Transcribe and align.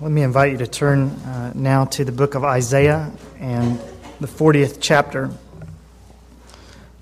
Let 0.00 0.12
me 0.12 0.22
invite 0.22 0.52
you 0.52 0.58
to 0.58 0.66
turn 0.68 1.08
uh, 1.08 1.52
now 1.56 1.84
to 1.86 2.04
the 2.04 2.12
book 2.12 2.36
of 2.36 2.44
Isaiah 2.44 3.10
and 3.40 3.80
the 4.20 4.28
40th 4.28 4.78
chapter. 4.80 5.28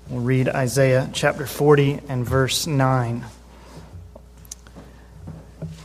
We'll 0.09 0.21
read 0.21 0.49
Isaiah 0.49 1.07
chapter 1.13 1.45
40 1.45 1.99
and 2.09 2.25
verse 2.25 2.65
9. 2.65 3.23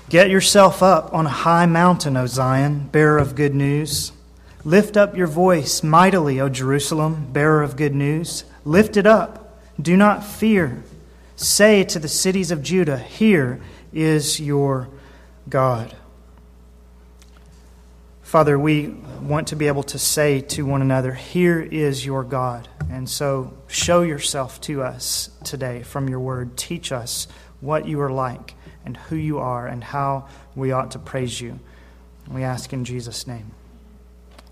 Get 0.08 0.30
yourself 0.30 0.82
up 0.82 1.12
on 1.12 1.26
a 1.26 1.28
high 1.28 1.66
mountain, 1.66 2.16
O 2.16 2.24
Zion, 2.24 2.88
bearer 2.90 3.18
of 3.18 3.34
good 3.34 3.54
news. 3.54 4.12
Lift 4.64 4.96
up 4.96 5.14
your 5.14 5.26
voice 5.26 5.82
mightily, 5.82 6.40
O 6.40 6.48
Jerusalem, 6.48 7.30
bearer 7.30 7.62
of 7.62 7.76
good 7.76 7.94
news. 7.94 8.44
Lift 8.64 8.96
it 8.96 9.06
up. 9.06 9.60
Do 9.78 9.98
not 9.98 10.24
fear. 10.24 10.82
Say 11.36 11.84
to 11.84 11.98
the 11.98 12.08
cities 12.08 12.50
of 12.50 12.62
Judah, 12.62 12.96
Here 12.96 13.60
is 13.92 14.40
your 14.40 14.88
God. 15.50 15.94
Father, 18.32 18.58
we 18.58 18.88
want 19.20 19.48
to 19.48 19.56
be 19.56 19.66
able 19.66 19.82
to 19.82 19.98
say 19.98 20.40
to 20.40 20.64
one 20.64 20.80
another, 20.80 21.12
Here 21.12 21.60
is 21.60 22.06
your 22.06 22.24
God. 22.24 22.66
And 22.90 23.06
so 23.06 23.52
show 23.66 24.00
yourself 24.00 24.58
to 24.62 24.82
us 24.82 25.28
today 25.44 25.82
from 25.82 26.08
your 26.08 26.18
word. 26.18 26.56
Teach 26.56 26.92
us 26.92 27.28
what 27.60 27.86
you 27.86 28.00
are 28.00 28.10
like 28.10 28.54
and 28.86 28.96
who 28.96 29.16
you 29.16 29.38
are 29.38 29.66
and 29.66 29.84
how 29.84 30.28
we 30.56 30.72
ought 30.72 30.92
to 30.92 30.98
praise 30.98 31.42
you. 31.42 31.60
We 32.26 32.42
ask 32.42 32.72
in 32.72 32.86
Jesus' 32.86 33.26
name. 33.26 33.50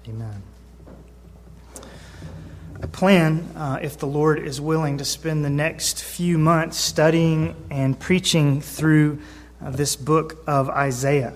Amen. 0.06 0.42
I 2.82 2.86
plan, 2.86 3.48
uh, 3.56 3.78
if 3.80 3.96
the 3.96 4.06
Lord 4.06 4.40
is 4.40 4.60
willing, 4.60 4.98
to 4.98 5.06
spend 5.06 5.42
the 5.42 5.48
next 5.48 6.04
few 6.04 6.36
months 6.36 6.76
studying 6.76 7.56
and 7.70 7.98
preaching 7.98 8.60
through 8.60 9.20
uh, 9.64 9.70
this 9.70 9.96
book 9.96 10.36
of 10.46 10.68
Isaiah. 10.68 11.32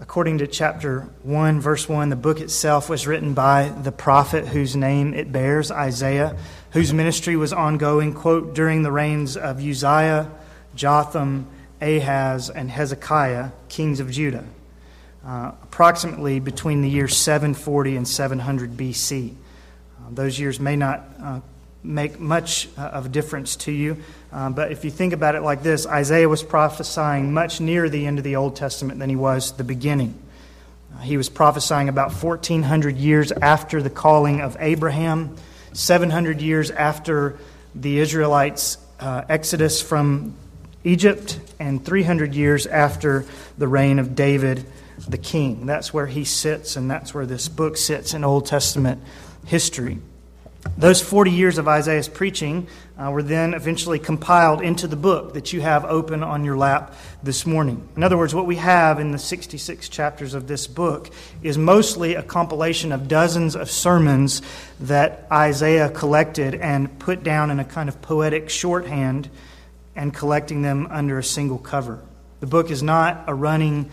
According 0.00 0.38
to 0.38 0.48
chapter 0.48 1.02
1, 1.22 1.60
verse 1.60 1.88
1, 1.88 2.08
the 2.08 2.16
book 2.16 2.40
itself 2.40 2.88
was 2.88 3.06
written 3.06 3.32
by 3.32 3.68
the 3.68 3.92
prophet 3.92 4.48
whose 4.48 4.74
name 4.74 5.14
it 5.14 5.30
bears, 5.30 5.70
Isaiah, 5.70 6.36
whose 6.72 6.92
ministry 6.92 7.36
was 7.36 7.52
ongoing, 7.52 8.12
quote, 8.12 8.54
during 8.56 8.82
the 8.82 8.90
reigns 8.90 9.36
of 9.36 9.64
Uzziah, 9.64 10.28
Jotham, 10.74 11.46
Ahaz, 11.80 12.50
and 12.50 12.68
Hezekiah, 12.72 13.50
kings 13.68 14.00
of 14.00 14.10
Judah, 14.10 14.44
uh, 15.24 15.52
approximately 15.62 16.40
between 16.40 16.82
the 16.82 16.90
years 16.90 17.16
740 17.16 17.94
and 17.94 18.08
700 18.08 18.76
BC. 18.76 19.30
Uh, 19.30 20.10
those 20.10 20.40
years 20.40 20.58
may 20.58 20.74
not 20.74 21.08
uh, 21.22 21.40
make 21.84 22.18
much 22.18 22.68
uh, 22.76 22.80
of 22.80 23.06
a 23.06 23.08
difference 23.08 23.56
to 23.56 23.72
you. 23.72 23.98
Um, 24.32 24.54
but 24.54 24.72
if 24.72 24.84
you 24.84 24.90
think 24.90 25.12
about 25.12 25.34
it 25.34 25.42
like 25.42 25.62
this, 25.62 25.86
Isaiah 25.86 26.28
was 26.28 26.42
prophesying 26.42 27.32
much 27.32 27.60
nearer 27.60 27.88
the 27.88 28.06
end 28.06 28.18
of 28.18 28.24
the 28.24 28.36
Old 28.36 28.56
Testament 28.56 28.98
than 28.98 29.10
he 29.10 29.16
was 29.16 29.52
the 29.52 29.64
beginning. 29.64 30.20
Uh, 30.94 31.00
he 31.00 31.16
was 31.16 31.28
prophesying 31.28 31.88
about 31.88 32.12
1,400 32.12 32.96
years 32.96 33.30
after 33.30 33.82
the 33.82 33.90
calling 33.90 34.40
of 34.40 34.56
Abraham, 34.58 35.36
700 35.72 36.40
years 36.40 36.70
after 36.70 37.38
the 37.74 37.98
Israelites' 37.98 38.78
uh, 38.98 39.22
exodus 39.28 39.82
from 39.82 40.34
Egypt, 40.84 41.38
and 41.58 41.84
300 41.84 42.34
years 42.34 42.66
after 42.66 43.24
the 43.58 43.68
reign 43.68 43.98
of 43.98 44.14
David 44.14 44.64
the 45.08 45.18
king. 45.18 45.66
That's 45.66 45.92
where 45.92 46.06
he 46.06 46.24
sits, 46.24 46.76
and 46.76 46.90
that's 46.90 47.14
where 47.14 47.26
this 47.26 47.48
book 47.48 47.76
sits 47.76 48.14
in 48.14 48.24
Old 48.24 48.46
Testament 48.46 49.02
history. 49.46 49.98
Those 50.76 51.00
40 51.00 51.30
years 51.30 51.58
of 51.58 51.68
Isaiah's 51.68 52.08
preaching 52.08 52.66
uh, 52.98 53.10
were 53.10 53.22
then 53.22 53.54
eventually 53.54 53.98
compiled 53.98 54.60
into 54.60 54.86
the 54.86 54.96
book 54.96 55.34
that 55.34 55.52
you 55.52 55.60
have 55.60 55.84
open 55.84 56.22
on 56.22 56.44
your 56.44 56.56
lap 56.56 56.94
this 57.22 57.46
morning. 57.46 57.88
In 57.96 58.02
other 58.02 58.18
words, 58.18 58.34
what 58.34 58.46
we 58.46 58.56
have 58.56 58.98
in 58.98 59.12
the 59.12 59.18
66 59.18 59.88
chapters 59.88 60.34
of 60.34 60.48
this 60.48 60.66
book 60.66 61.10
is 61.42 61.56
mostly 61.56 62.14
a 62.14 62.22
compilation 62.22 62.92
of 62.92 63.06
dozens 63.06 63.54
of 63.54 63.70
sermons 63.70 64.42
that 64.80 65.26
Isaiah 65.30 65.90
collected 65.90 66.54
and 66.56 66.98
put 66.98 67.22
down 67.22 67.50
in 67.50 67.60
a 67.60 67.64
kind 67.64 67.88
of 67.88 68.02
poetic 68.02 68.50
shorthand 68.50 69.30
and 69.94 70.12
collecting 70.12 70.62
them 70.62 70.88
under 70.90 71.18
a 71.18 71.24
single 71.24 71.58
cover. 71.58 72.02
The 72.40 72.46
book 72.46 72.70
is 72.70 72.82
not 72.82 73.24
a 73.26 73.34
running 73.34 73.90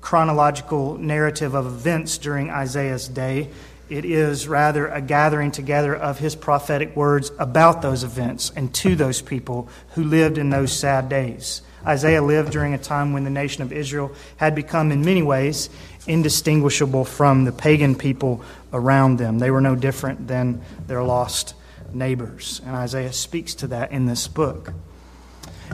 chronological 0.00 0.98
narrative 0.98 1.54
of 1.54 1.66
events 1.66 2.18
during 2.18 2.50
Isaiah's 2.50 3.08
day. 3.08 3.50
It 3.88 4.04
is 4.04 4.48
rather 4.48 4.86
a 4.86 5.00
gathering 5.00 5.50
together 5.50 5.94
of 5.94 6.18
his 6.18 6.34
prophetic 6.34 6.96
words 6.96 7.30
about 7.38 7.82
those 7.82 8.04
events 8.04 8.50
and 8.54 8.72
to 8.76 8.96
those 8.96 9.20
people 9.20 9.68
who 9.94 10.04
lived 10.04 10.38
in 10.38 10.50
those 10.50 10.72
sad 10.72 11.08
days. 11.08 11.62
Isaiah 11.86 12.22
lived 12.22 12.52
during 12.52 12.74
a 12.74 12.78
time 12.78 13.12
when 13.12 13.24
the 13.24 13.30
nation 13.30 13.62
of 13.62 13.72
Israel 13.72 14.12
had 14.36 14.54
become, 14.54 14.92
in 14.92 15.04
many 15.04 15.22
ways, 15.22 15.68
indistinguishable 16.06 17.04
from 17.04 17.44
the 17.44 17.52
pagan 17.52 17.94
people 17.94 18.42
around 18.72 19.18
them. 19.18 19.38
They 19.38 19.50
were 19.50 19.60
no 19.60 19.74
different 19.74 20.28
than 20.28 20.62
their 20.86 21.02
lost 21.02 21.54
neighbors. 21.92 22.60
And 22.64 22.74
Isaiah 22.74 23.12
speaks 23.12 23.54
to 23.56 23.66
that 23.68 23.92
in 23.92 24.06
this 24.06 24.28
book. 24.28 24.72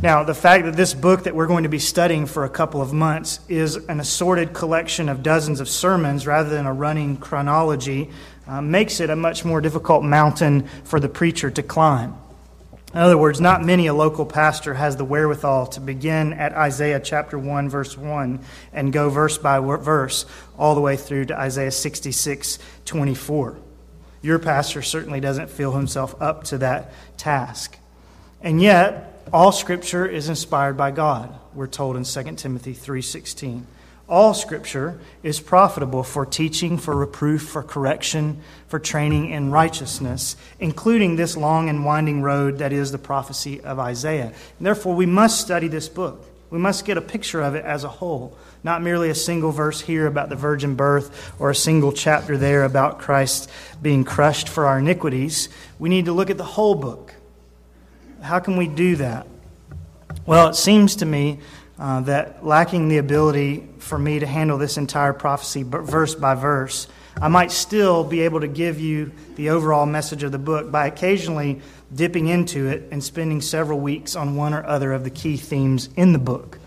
Now, 0.00 0.22
the 0.22 0.34
fact 0.34 0.64
that 0.64 0.76
this 0.76 0.94
book 0.94 1.24
that 1.24 1.34
we're 1.34 1.48
going 1.48 1.64
to 1.64 1.68
be 1.68 1.80
studying 1.80 2.26
for 2.26 2.44
a 2.44 2.48
couple 2.48 2.80
of 2.80 2.92
months 2.92 3.40
is 3.48 3.74
an 3.74 3.98
assorted 3.98 4.52
collection 4.52 5.08
of 5.08 5.24
dozens 5.24 5.58
of 5.58 5.68
sermons 5.68 6.24
rather 6.24 6.48
than 6.48 6.66
a 6.66 6.72
running 6.72 7.16
chronology 7.16 8.10
uh, 8.46 8.60
makes 8.60 9.00
it 9.00 9.10
a 9.10 9.16
much 9.16 9.44
more 9.44 9.60
difficult 9.60 10.04
mountain 10.04 10.68
for 10.84 11.00
the 11.00 11.08
preacher 11.08 11.50
to 11.50 11.64
climb. 11.64 12.16
In 12.94 13.00
other 13.00 13.18
words, 13.18 13.40
not 13.40 13.64
many 13.64 13.88
a 13.88 13.94
local 13.94 14.24
pastor 14.24 14.74
has 14.74 14.96
the 14.96 15.04
wherewithal 15.04 15.66
to 15.68 15.80
begin 15.80 16.32
at 16.32 16.52
Isaiah 16.52 17.00
chapter 17.00 17.36
1, 17.36 17.68
verse 17.68 17.98
1, 17.98 18.38
and 18.72 18.92
go 18.92 19.10
verse 19.10 19.36
by 19.36 19.58
verse 19.58 20.26
all 20.56 20.76
the 20.76 20.80
way 20.80 20.96
through 20.96 21.24
to 21.26 21.38
Isaiah 21.38 21.72
66, 21.72 22.60
24. 22.84 23.58
Your 24.22 24.38
pastor 24.38 24.80
certainly 24.80 25.18
doesn't 25.18 25.50
feel 25.50 25.72
himself 25.72 26.14
up 26.22 26.44
to 26.44 26.58
that 26.58 26.92
task. 27.18 27.76
And 28.40 28.62
yet, 28.62 29.17
all 29.32 29.52
scripture 29.52 30.06
is 30.06 30.28
inspired 30.28 30.76
by 30.76 30.90
God, 30.90 31.34
we're 31.54 31.66
told 31.66 31.96
in 31.96 32.04
2 32.04 32.38
Timothy 32.38 32.72
3:16. 32.72 33.66
All 34.08 34.32
scripture 34.32 34.98
is 35.22 35.38
profitable 35.38 36.02
for 36.02 36.24
teaching, 36.24 36.78
for 36.78 36.96
reproof, 36.96 37.42
for 37.42 37.62
correction, 37.62 38.40
for 38.66 38.78
training 38.78 39.28
in 39.28 39.50
righteousness, 39.50 40.34
including 40.58 41.16
this 41.16 41.36
long 41.36 41.68
and 41.68 41.84
winding 41.84 42.22
road 42.22 42.58
that 42.58 42.72
is 42.72 42.90
the 42.90 42.96
prophecy 42.96 43.60
of 43.60 43.78
Isaiah. 43.78 44.32
And 44.58 44.66
therefore, 44.66 44.94
we 44.94 45.04
must 45.04 45.40
study 45.40 45.68
this 45.68 45.90
book. 45.90 46.24
We 46.48 46.58
must 46.58 46.86
get 46.86 46.96
a 46.96 47.02
picture 47.02 47.42
of 47.42 47.54
it 47.54 47.66
as 47.66 47.84
a 47.84 47.88
whole, 47.88 48.34
not 48.64 48.82
merely 48.82 49.10
a 49.10 49.14
single 49.14 49.52
verse 49.52 49.82
here 49.82 50.06
about 50.06 50.30
the 50.30 50.36
virgin 50.36 50.74
birth 50.74 51.34
or 51.38 51.50
a 51.50 51.54
single 51.54 51.92
chapter 51.92 52.38
there 52.38 52.64
about 52.64 52.98
Christ 52.98 53.50
being 53.82 54.04
crushed 54.04 54.48
for 54.48 54.64
our 54.64 54.78
iniquities. 54.78 55.50
We 55.78 55.90
need 55.90 56.06
to 56.06 56.14
look 56.14 56.30
at 56.30 56.38
the 56.38 56.44
whole 56.44 56.74
book 56.74 57.12
how 58.22 58.38
can 58.38 58.56
we 58.56 58.66
do 58.66 58.96
that? 58.96 59.26
Well, 60.26 60.48
it 60.48 60.56
seems 60.56 60.96
to 60.96 61.06
me 61.06 61.38
uh, 61.78 62.00
that 62.02 62.44
lacking 62.44 62.88
the 62.88 62.98
ability 62.98 63.68
for 63.78 63.98
me 63.98 64.18
to 64.18 64.26
handle 64.26 64.58
this 64.58 64.76
entire 64.76 65.12
prophecy 65.12 65.62
verse 65.62 66.14
by 66.14 66.34
verse, 66.34 66.88
I 67.20 67.28
might 67.28 67.50
still 67.50 68.04
be 68.04 68.20
able 68.20 68.40
to 68.40 68.48
give 68.48 68.80
you 68.80 69.12
the 69.36 69.50
overall 69.50 69.86
message 69.86 70.22
of 70.22 70.32
the 70.32 70.38
book 70.38 70.70
by 70.70 70.86
occasionally 70.86 71.60
dipping 71.94 72.28
into 72.28 72.68
it 72.68 72.88
and 72.90 73.02
spending 73.02 73.40
several 73.40 73.80
weeks 73.80 74.14
on 74.14 74.36
one 74.36 74.54
or 74.54 74.64
other 74.66 74.92
of 74.92 75.04
the 75.04 75.10
key 75.10 75.36
themes 75.36 75.88
in 75.96 76.12
the 76.12 76.18
book. 76.18 76.58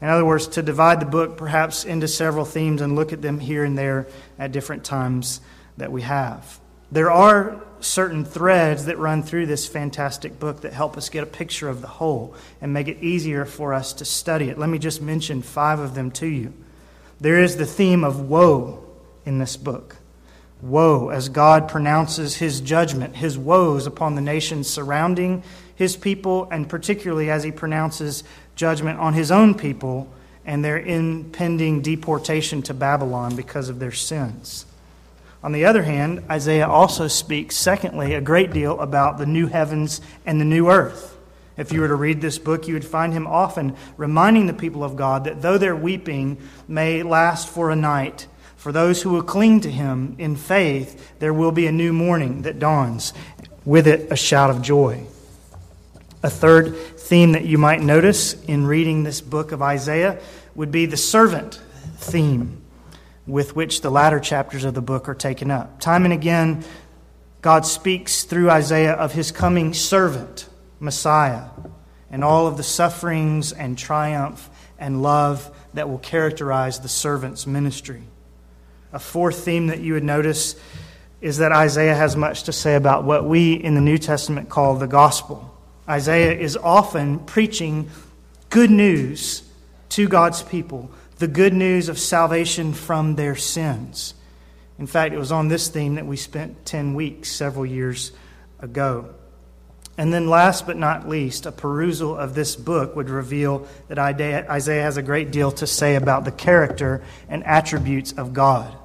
In 0.00 0.08
other 0.08 0.24
words, 0.24 0.46
to 0.48 0.62
divide 0.62 1.00
the 1.00 1.06
book 1.06 1.36
perhaps 1.36 1.84
into 1.84 2.06
several 2.06 2.44
themes 2.44 2.80
and 2.80 2.94
look 2.94 3.12
at 3.12 3.22
them 3.22 3.40
here 3.40 3.64
and 3.64 3.76
there 3.76 4.06
at 4.38 4.52
different 4.52 4.84
times 4.84 5.40
that 5.78 5.90
we 5.90 6.02
have. 6.02 6.60
There 6.92 7.10
are 7.10 7.62
certain 7.86 8.24
threads 8.24 8.86
that 8.86 8.98
run 8.98 9.22
through 9.22 9.46
this 9.46 9.66
fantastic 9.66 10.38
book 10.38 10.60
that 10.62 10.72
help 10.72 10.96
us 10.96 11.08
get 11.08 11.22
a 11.22 11.26
picture 11.26 11.68
of 11.68 11.80
the 11.80 11.86
whole 11.86 12.34
and 12.60 12.72
make 12.72 12.88
it 12.88 13.02
easier 13.02 13.44
for 13.44 13.72
us 13.72 13.92
to 13.94 14.04
study 14.04 14.48
it. 14.48 14.58
Let 14.58 14.68
me 14.68 14.78
just 14.78 15.00
mention 15.00 15.42
five 15.42 15.78
of 15.78 15.94
them 15.94 16.10
to 16.12 16.26
you. 16.26 16.52
There 17.20 17.42
is 17.42 17.56
the 17.56 17.66
theme 17.66 18.04
of 18.04 18.28
woe 18.28 18.84
in 19.24 19.38
this 19.38 19.56
book. 19.56 19.96
Woe, 20.60 21.10
as 21.10 21.28
God 21.28 21.68
pronounces 21.68 22.36
his 22.36 22.60
judgment, 22.60 23.16
his 23.16 23.38
woes 23.38 23.86
upon 23.86 24.14
the 24.14 24.22
nations 24.22 24.68
surrounding 24.68 25.42
his 25.74 25.96
people, 25.96 26.48
and 26.50 26.68
particularly 26.68 27.30
as 27.30 27.44
he 27.44 27.52
pronounces 27.52 28.24
judgment 28.54 28.98
on 28.98 29.12
his 29.12 29.30
own 29.30 29.54
people 29.54 30.10
and 30.46 30.64
their 30.64 30.78
impending 30.78 31.82
deportation 31.82 32.62
to 32.62 32.72
Babylon 32.72 33.36
because 33.36 33.68
of 33.68 33.78
their 33.78 33.92
sins. 33.92 34.64
On 35.46 35.52
the 35.52 35.66
other 35.66 35.84
hand, 35.84 36.24
Isaiah 36.28 36.66
also 36.66 37.06
speaks, 37.06 37.54
secondly, 37.54 38.14
a 38.14 38.20
great 38.20 38.50
deal 38.50 38.80
about 38.80 39.16
the 39.16 39.26
new 39.26 39.46
heavens 39.46 40.00
and 40.26 40.40
the 40.40 40.44
new 40.44 40.68
earth. 40.68 41.16
If 41.56 41.70
you 41.70 41.82
were 41.82 41.86
to 41.86 41.94
read 41.94 42.20
this 42.20 42.36
book, 42.36 42.66
you 42.66 42.74
would 42.74 42.84
find 42.84 43.12
him 43.12 43.28
often 43.28 43.76
reminding 43.96 44.48
the 44.48 44.52
people 44.52 44.82
of 44.82 44.96
God 44.96 45.22
that 45.22 45.42
though 45.42 45.56
their 45.56 45.76
weeping 45.76 46.38
may 46.66 47.04
last 47.04 47.46
for 47.46 47.70
a 47.70 47.76
night, 47.76 48.26
for 48.56 48.72
those 48.72 49.02
who 49.02 49.10
will 49.10 49.22
cling 49.22 49.60
to 49.60 49.70
him 49.70 50.16
in 50.18 50.34
faith, 50.34 51.16
there 51.20 51.32
will 51.32 51.52
be 51.52 51.68
a 51.68 51.72
new 51.72 51.92
morning 51.92 52.42
that 52.42 52.58
dawns, 52.58 53.12
with 53.64 53.86
it 53.86 54.10
a 54.10 54.16
shout 54.16 54.50
of 54.50 54.62
joy. 54.62 55.06
A 56.24 56.28
third 56.28 56.76
theme 56.98 57.30
that 57.32 57.44
you 57.44 57.56
might 57.56 57.80
notice 57.80 58.32
in 58.46 58.66
reading 58.66 59.04
this 59.04 59.20
book 59.20 59.52
of 59.52 59.62
Isaiah 59.62 60.20
would 60.56 60.72
be 60.72 60.86
the 60.86 60.96
servant 60.96 61.60
theme. 61.98 62.65
With 63.26 63.56
which 63.56 63.80
the 63.80 63.90
latter 63.90 64.20
chapters 64.20 64.64
of 64.64 64.74
the 64.74 64.82
book 64.82 65.08
are 65.08 65.14
taken 65.14 65.50
up. 65.50 65.80
Time 65.80 66.04
and 66.04 66.12
again, 66.12 66.64
God 67.42 67.66
speaks 67.66 68.24
through 68.24 68.50
Isaiah 68.50 68.94
of 68.94 69.12
his 69.12 69.32
coming 69.32 69.74
servant, 69.74 70.48
Messiah, 70.80 71.44
and 72.10 72.22
all 72.22 72.46
of 72.46 72.56
the 72.56 72.62
sufferings 72.62 73.52
and 73.52 73.76
triumph 73.76 74.48
and 74.78 75.02
love 75.02 75.50
that 75.74 75.88
will 75.88 75.98
characterize 75.98 76.80
the 76.80 76.88
servant's 76.88 77.46
ministry. 77.46 78.02
A 78.92 78.98
fourth 78.98 79.44
theme 79.44 79.66
that 79.68 79.80
you 79.80 79.94
would 79.94 80.04
notice 80.04 80.56
is 81.20 81.38
that 81.38 81.52
Isaiah 81.52 81.94
has 81.94 82.16
much 82.16 82.44
to 82.44 82.52
say 82.52 82.74
about 82.74 83.04
what 83.04 83.24
we 83.24 83.54
in 83.54 83.74
the 83.74 83.80
New 83.80 83.98
Testament 83.98 84.48
call 84.48 84.76
the 84.76 84.86
gospel. 84.86 85.52
Isaiah 85.88 86.32
is 86.32 86.56
often 86.56 87.18
preaching 87.20 87.90
good 88.50 88.70
news 88.70 89.42
to 89.90 90.08
God's 90.08 90.42
people, 90.42 90.90
the 91.18 91.28
good 91.28 91.54
news 91.54 91.88
of 91.88 91.98
salvation 91.98 92.72
from 92.72 93.14
their 93.14 93.36
sins. 93.36 94.14
In 94.78 94.86
fact, 94.86 95.14
it 95.14 95.18
was 95.18 95.32
on 95.32 95.48
this 95.48 95.68
theme 95.68 95.94
that 95.94 96.06
we 96.06 96.16
spent 96.16 96.66
10 96.66 96.94
weeks 96.94 97.30
several 97.32 97.64
years 97.64 98.12
ago. 98.60 99.14
And 99.98 100.12
then, 100.12 100.28
last 100.28 100.66
but 100.66 100.76
not 100.76 101.08
least, 101.08 101.46
a 101.46 101.52
perusal 101.52 102.14
of 102.14 102.34
this 102.34 102.54
book 102.54 102.94
would 102.96 103.08
reveal 103.08 103.66
that 103.88 103.98
Isaiah 103.98 104.82
has 104.82 104.98
a 104.98 105.02
great 105.02 105.30
deal 105.30 105.50
to 105.52 105.66
say 105.66 105.94
about 105.94 106.26
the 106.26 106.32
character 106.32 107.02
and 107.30 107.42
attributes 107.44 108.12
of 108.12 108.34
God. 108.34 108.76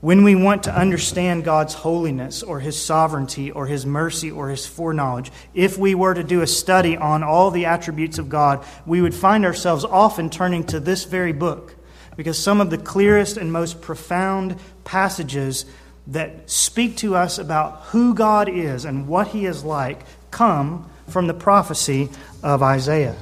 When 0.00 0.24
we 0.24 0.34
want 0.34 0.62
to 0.62 0.74
understand 0.74 1.44
God's 1.44 1.74
holiness 1.74 2.42
or 2.42 2.60
His 2.60 2.80
sovereignty 2.80 3.50
or 3.50 3.66
His 3.66 3.84
mercy 3.84 4.30
or 4.30 4.48
His 4.48 4.66
foreknowledge, 4.66 5.30
if 5.52 5.76
we 5.76 5.94
were 5.94 6.14
to 6.14 6.24
do 6.24 6.40
a 6.40 6.46
study 6.46 6.96
on 6.96 7.22
all 7.22 7.50
the 7.50 7.66
attributes 7.66 8.18
of 8.18 8.30
God, 8.30 8.64
we 8.86 9.02
would 9.02 9.14
find 9.14 9.44
ourselves 9.44 9.84
often 9.84 10.30
turning 10.30 10.64
to 10.64 10.80
this 10.80 11.04
very 11.04 11.32
book 11.32 11.74
because 12.16 12.38
some 12.38 12.60
of 12.62 12.70
the 12.70 12.78
clearest 12.78 13.36
and 13.36 13.52
most 13.52 13.82
profound 13.82 14.56
passages 14.84 15.66
that 16.06 16.50
speak 16.50 16.96
to 16.96 17.14
us 17.14 17.38
about 17.38 17.82
who 17.86 18.14
God 18.14 18.48
is 18.48 18.86
and 18.86 19.06
what 19.06 19.28
He 19.28 19.44
is 19.44 19.64
like 19.64 20.00
come 20.30 20.90
from 21.08 21.26
the 21.26 21.34
prophecy 21.34 22.08
of 22.42 22.62
Isaiah. 22.62 23.16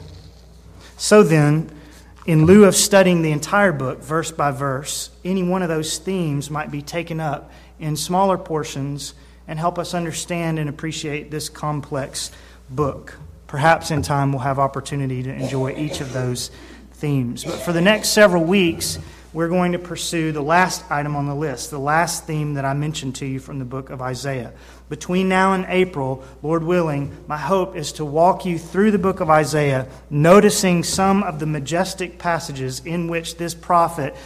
So 0.97 1.23
then, 1.23 1.71
in 2.29 2.45
lieu 2.45 2.67
of 2.67 2.77
studying 2.77 3.23
the 3.23 3.33
entire 3.33 3.73
book, 3.73 4.03
verse 4.03 4.31
by 4.31 4.51
verse, 4.51 5.09
any 5.25 5.43
one 5.43 5.63
of 5.63 5.71
those 5.71 5.97
themes 5.97 6.51
might 6.51 6.71
be 6.71 6.83
taken 6.83 7.21
up 7.21 7.51
in 7.79 7.97
smaller 7.97 8.37
portions 8.37 9.15
and 9.49 9.59
help 9.59 9.79
us 9.79 9.95
understand 9.95 10.59
and 10.59 10.69
appreciate 10.69 11.31
this 11.31 11.49
complex 11.49 12.31
book. 12.69 13.17
Perhaps 13.47 13.91
in 13.91 14.03
time 14.03 14.31
we'll 14.31 14.41
have 14.41 14.59
opportunity 14.59 15.23
to 15.23 15.33
enjoy 15.33 15.75
each 15.75 16.03
of 16.03 16.13
those 16.13 16.51
themes. 16.93 17.45
But 17.45 17.61
for 17.61 17.73
the 17.73 17.81
next 17.81 18.11
several 18.11 18.45
weeks, 18.45 18.99
we're 19.33 19.49
going 19.49 19.73
to 19.73 19.79
pursue 19.79 20.33
the 20.33 20.43
last 20.43 20.91
item 20.91 21.15
on 21.15 21.27
the 21.27 21.35
list, 21.35 21.71
the 21.71 21.79
last 21.79 22.27
theme 22.27 22.55
that 22.55 22.65
I 22.65 22.73
mentioned 22.73 23.17
to 23.17 23.27
you 23.27 23.41
from 23.41 23.59
the 23.59 23.65
book 23.65 23.91
of 23.91 24.01
Isaiah. 24.01 24.53
Between 24.89 25.29
now 25.29 25.53
and 25.53 25.67
April, 25.69 26.25
Lord 26.43 26.65
willing, 26.65 27.15
my 27.27 27.37
hope 27.37 27.77
is 27.77 27.93
to 27.93 28.05
walk 28.05 28.47
you 28.47 28.59
through 28.59 28.91
the 28.91 28.99
book 28.99 29.21
of 29.21 29.29
Isaiah, 29.29 29.87
noticing 30.09 30.83
some 30.83 31.23
of 31.23 31.41
the 31.41 31.47
majestic 31.47 32.19
passages 32.19 32.81
in 32.85 33.09
which 33.09 33.37
this 33.37 33.55
prophet 33.55 34.17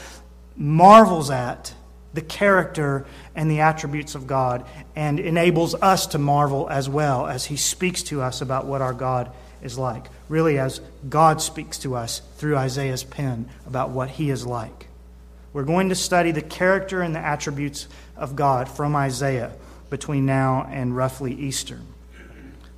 marvels 0.57 1.31
at 1.31 1.75
the 2.15 2.21
character 2.21 3.05
and 3.35 3.51
the 3.51 3.61
attributes 3.61 4.15
of 4.15 4.27
God 4.27 4.67
and 4.95 5.19
enables 5.19 5.75
us 5.75 6.07
to 6.09 6.19
marvel 6.19 6.69
as 6.69 6.89
well 6.89 7.27
as 7.27 7.47
he 7.47 7.57
speaks 7.57 8.03
to 8.05 8.21
us 8.21 8.41
about 8.41 8.67
what 8.67 8.83
our 8.83 8.93
God 8.93 9.33
is 9.63 9.79
like. 9.79 10.07
Really, 10.29 10.59
as 10.59 10.81
God 11.09 11.41
speaks 11.41 11.79
to 11.79 11.97
us 11.97 12.21
through 12.37 12.57
Isaiah's 12.57 13.03
pen 13.03 13.49
about 13.67 13.91
what 13.91 14.11
he 14.11 14.31
is 14.31 14.47
like. 14.47 14.89
We're 15.53 15.65
going 15.65 15.91
to 15.91 15.95
study 15.95 16.31
the 16.31 16.43
character 16.43 17.03
and 17.03 17.15
the 17.15 17.21
attributes 17.21 17.87
of 18.17 18.37
God 18.37 18.69
from 18.69 18.97
Isaiah 18.97 19.53
between 19.91 20.25
now 20.25 20.67
and 20.71 20.97
roughly 20.97 21.35
Easter. 21.35 21.79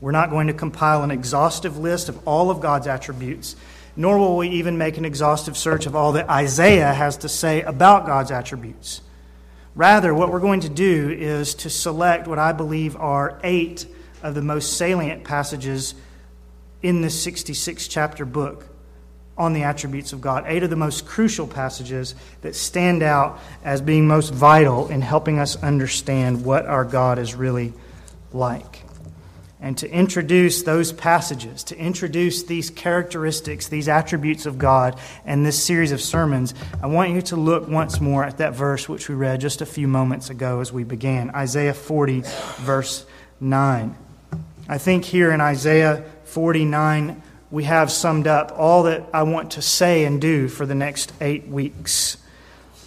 We're 0.01 0.11
not 0.11 0.31
going 0.31 0.49
to 0.49 0.53
compile 0.55 1.05
an 1.05 1.13
exhaustive 1.13 1.79
list 1.79 2.09
of 2.09 2.27
all 2.27 2.51
of 2.51 2.61
God's 2.61 2.89
attributes, 2.89 3.55
nor 3.95 4.19
will 4.19 4.37
we 4.37 4.49
even 4.49 4.77
make 4.77 4.99
an 4.99 5.05
exhaustive 5.05 5.57
search 5.57 5.87
of 5.87 5.95
all 5.95 6.13
that 6.13 6.29
Isaiah 6.29 6.93
has 6.93 7.19
to 7.19 7.29
say 7.29 7.63
about 7.63 8.07
God's 8.07 8.33
attributes. 8.33 9.01
Rather, 9.77 10.13
what 10.13 10.31
we're 10.31 10.41
going 10.41 10.61
to 10.61 10.69
do 10.69 11.11
is 11.11 11.55
to 11.57 11.71
select 11.71 12.27
what 12.27 12.41
I 12.41 12.53
believe 12.53 12.97
are 12.97 13.39
eight 13.45 13.87
of 14.23 14.35
the 14.35 14.43
most 14.43 14.77
salient 14.77 15.23
passages 15.23 15.95
in 16.83 17.03
this 17.03 17.23
66 17.23 17.87
chapter 17.87 18.25
book 18.25 18.67
on 19.37 19.53
the 19.53 19.63
attributes 19.65 20.13
of 20.13 20.21
God. 20.21 20.45
Eight 20.47 20.63
of 20.63 20.71
the 20.71 20.77
most 20.77 21.07
crucial 21.07 21.47
passages 21.47 22.15
that 22.43 22.55
stand 22.55 23.03
out 23.03 23.41
as 23.65 23.81
being 23.81 24.07
most 24.07 24.33
vital 24.33 24.89
in 24.89 25.01
helping 25.01 25.39
us 25.39 25.61
understand 25.63 26.45
what 26.45 26.67
our 26.67 26.85
God 26.85 27.19
is 27.19 27.35
really 27.35 27.73
like. 28.33 28.85
And 29.61 29.79
to 29.79 29.91
introduce 29.91 30.63
those 30.63 30.93
passages, 30.93 31.65
to 31.65 31.79
introduce 31.79 32.43
these 32.43 32.69
characteristics, 32.69 33.67
these 33.67 33.89
attributes 33.89 34.45
of 34.45 34.59
God, 34.59 34.99
and 35.25 35.45
this 35.45 35.61
series 35.63 35.91
of 35.91 36.03
sermons, 36.03 36.53
I 36.83 36.87
want 36.87 37.13
you 37.13 37.23
to 37.23 37.37
look 37.37 37.67
once 37.67 37.99
more 37.99 38.25
at 38.25 38.39
that 38.39 38.55
verse 38.55 38.91
which 38.91 39.09
we 39.09 39.15
read 39.15 39.41
just 39.41 39.63
a 39.63 39.67
few 39.67 39.89
moments 39.89 40.29
ago 40.29 40.61
as 40.61 40.71
we 40.71 40.85
began 40.85 41.31
Isaiah 41.31 41.73
40, 41.73 42.25
verse 42.59 43.07
9. 43.41 43.97
I 44.69 44.79
think 44.79 45.05
here 45.07 45.31
in 45.31 45.41
Isaiah 45.41 46.05
49, 46.25 47.23
we 47.55 47.63
have 47.63 47.89
summed 47.89 48.27
up 48.27 48.53
all 48.59 48.83
that 48.83 49.09
I 49.15 49.23
want 49.23 49.53
to 49.53 49.63
say 49.63 50.05
and 50.05 50.21
do 50.21 50.49
for 50.49 50.67
the 50.67 50.75
next 50.75 51.13
eight 51.21 51.47
weeks. 51.47 52.17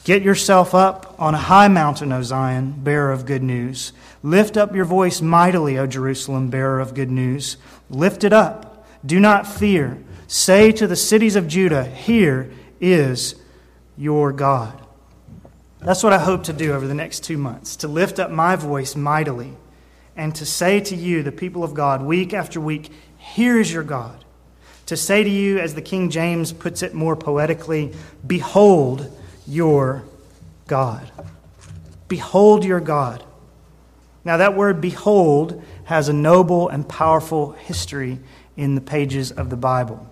Get 0.03 0.23
yourself 0.23 0.75
up 0.75 1.15
on 1.17 1.33
a 1.33 1.37
high 1.37 1.69
mountain, 1.69 2.11
O 2.11 2.21
Zion, 2.21 2.73
bearer 2.83 3.13
of 3.13 3.25
good 3.25 3.41
news. 3.41 3.93
Lift 4.21 4.57
up 4.57 4.75
your 4.75 4.83
voice 4.83 5.21
mightily, 5.21 5.77
O 5.77 5.87
Jerusalem, 5.87 6.49
bearer 6.49 6.81
of 6.81 6.93
good 6.93 7.09
news. 7.09 7.55
Lift 7.89 8.25
it 8.25 8.33
up. 8.33 8.85
Do 9.05 9.21
not 9.21 9.47
fear. 9.47 10.03
Say 10.27 10.73
to 10.73 10.85
the 10.85 10.97
cities 10.97 11.37
of 11.37 11.47
Judah, 11.47 11.85
Here 11.85 12.51
is 12.81 13.35
your 13.95 14.33
God. 14.33 14.85
That's 15.79 16.03
what 16.03 16.11
I 16.11 16.19
hope 16.19 16.43
to 16.43 16.53
do 16.53 16.73
over 16.73 16.85
the 16.85 16.93
next 16.93 17.23
two 17.23 17.37
months 17.37 17.77
to 17.77 17.87
lift 17.87 18.19
up 18.19 18.31
my 18.31 18.57
voice 18.57 18.97
mightily 18.97 19.53
and 20.17 20.35
to 20.35 20.45
say 20.45 20.81
to 20.81 20.95
you, 20.95 21.23
the 21.23 21.31
people 21.31 21.63
of 21.63 21.73
God, 21.73 22.01
week 22.01 22.33
after 22.33 22.59
week, 22.59 22.91
Here 23.17 23.57
is 23.57 23.71
your 23.71 23.83
God 23.83 24.25
to 24.87 24.97
say 24.97 25.23
to 25.23 25.29
you, 25.29 25.59
as 25.59 25.75
the 25.75 25.81
King 25.81 26.09
James 26.09 26.51
puts 26.51 26.81
it 26.81 26.93
more 26.93 27.15
poetically, 27.15 27.93
Behold 28.25 29.09
your 29.45 30.03
God. 30.67 31.09
Behold 32.07 32.65
your 32.65 32.79
God. 32.79 33.23
Now, 34.25 34.37
that 34.37 34.55
word 34.55 34.81
behold 34.81 35.63
has 35.85 36.09
a 36.09 36.13
noble 36.13 36.67
and 36.67 36.87
powerful 36.87 37.53
history 37.53 38.19
in 38.57 38.75
the 38.75 38.81
pages 38.81 39.31
of 39.31 39.49
the 39.49 39.55
Bible. 39.55 40.11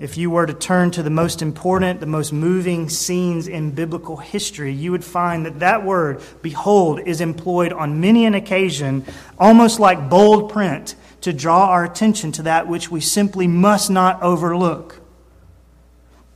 If 0.00 0.18
you 0.18 0.30
were 0.30 0.46
to 0.46 0.52
turn 0.52 0.90
to 0.92 1.02
the 1.04 1.10
most 1.10 1.40
important, 1.40 2.00
the 2.00 2.06
most 2.06 2.32
moving 2.32 2.88
scenes 2.88 3.46
in 3.46 3.70
biblical 3.70 4.16
history, 4.16 4.72
you 4.72 4.90
would 4.90 5.04
find 5.04 5.46
that 5.46 5.60
that 5.60 5.84
word, 5.84 6.20
behold, 6.42 7.00
is 7.06 7.20
employed 7.20 7.72
on 7.72 8.00
many 8.00 8.24
an 8.24 8.34
occasion, 8.34 9.04
almost 9.38 9.78
like 9.78 10.10
bold 10.10 10.50
print, 10.50 10.96
to 11.24 11.32
draw 11.32 11.70
our 11.70 11.84
attention 11.84 12.30
to 12.30 12.42
that 12.42 12.68
which 12.68 12.90
we 12.90 13.00
simply 13.00 13.46
must 13.46 13.90
not 13.90 14.22
overlook. 14.22 15.00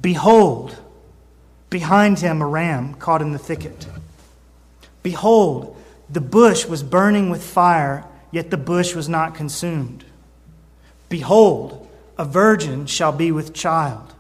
Behold, 0.00 0.78
behind 1.68 2.21
him 2.21 2.40
a 2.40 2.47
ram 2.47 2.95
caught 2.95 3.21
in 3.21 3.33
the 3.33 3.38
thicket. 3.38 3.87
Behold, 5.02 5.76
the 6.09 6.23
bush 6.23 6.64
was 6.64 6.83
burning 6.83 7.28
with 7.28 7.45
fire, 7.45 8.07
yet 8.30 8.49
the 8.49 8.57
bush 8.57 8.95
was 8.95 9.11
not 9.11 9.35
consumed. 9.35 10.07
Behold, 11.11 11.87
a 12.16 12.25
virgin 12.25 12.87
shall 12.87 13.12
be 13.12 13.30
with 13.30 13.52
child. 13.52 14.14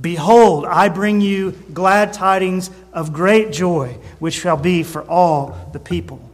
Behold, 0.00 0.64
I 0.64 0.88
bring 0.88 1.20
you 1.20 1.50
glad 1.74 2.14
tidings 2.14 2.70
of 2.94 3.12
great 3.12 3.52
joy, 3.52 3.98
which 4.20 4.40
shall 4.40 4.56
be 4.56 4.82
for 4.82 5.02
all 5.02 5.68
the 5.74 5.80
people. 5.80 6.27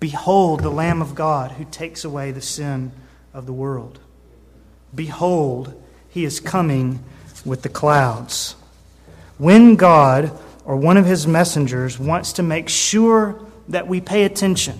Behold 0.00 0.60
the 0.60 0.70
Lamb 0.70 1.02
of 1.02 1.14
God 1.14 1.52
who 1.52 1.64
takes 1.64 2.04
away 2.04 2.30
the 2.30 2.40
sin 2.40 2.92
of 3.34 3.46
the 3.46 3.52
world. 3.52 3.98
Behold, 4.94 5.80
he 6.08 6.24
is 6.24 6.40
coming 6.40 7.04
with 7.44 7.62
the 7.62 7.68
clouds. 7.68 8.54
When 9.38 9.76
God 9.76 10.36
or 10.64 10.76
one 10.76 10.96
of 10.96 11.06
his 11.06 11.26
messengers 11.26 11.98
wants 11.98 12.32
to 12.34 12.42
make 12.42 12.68
sure 12.68 13.40
that 13.68 13.86
we 13.86 14.00
pay 14.00 14.24
attention, 14.24 14.78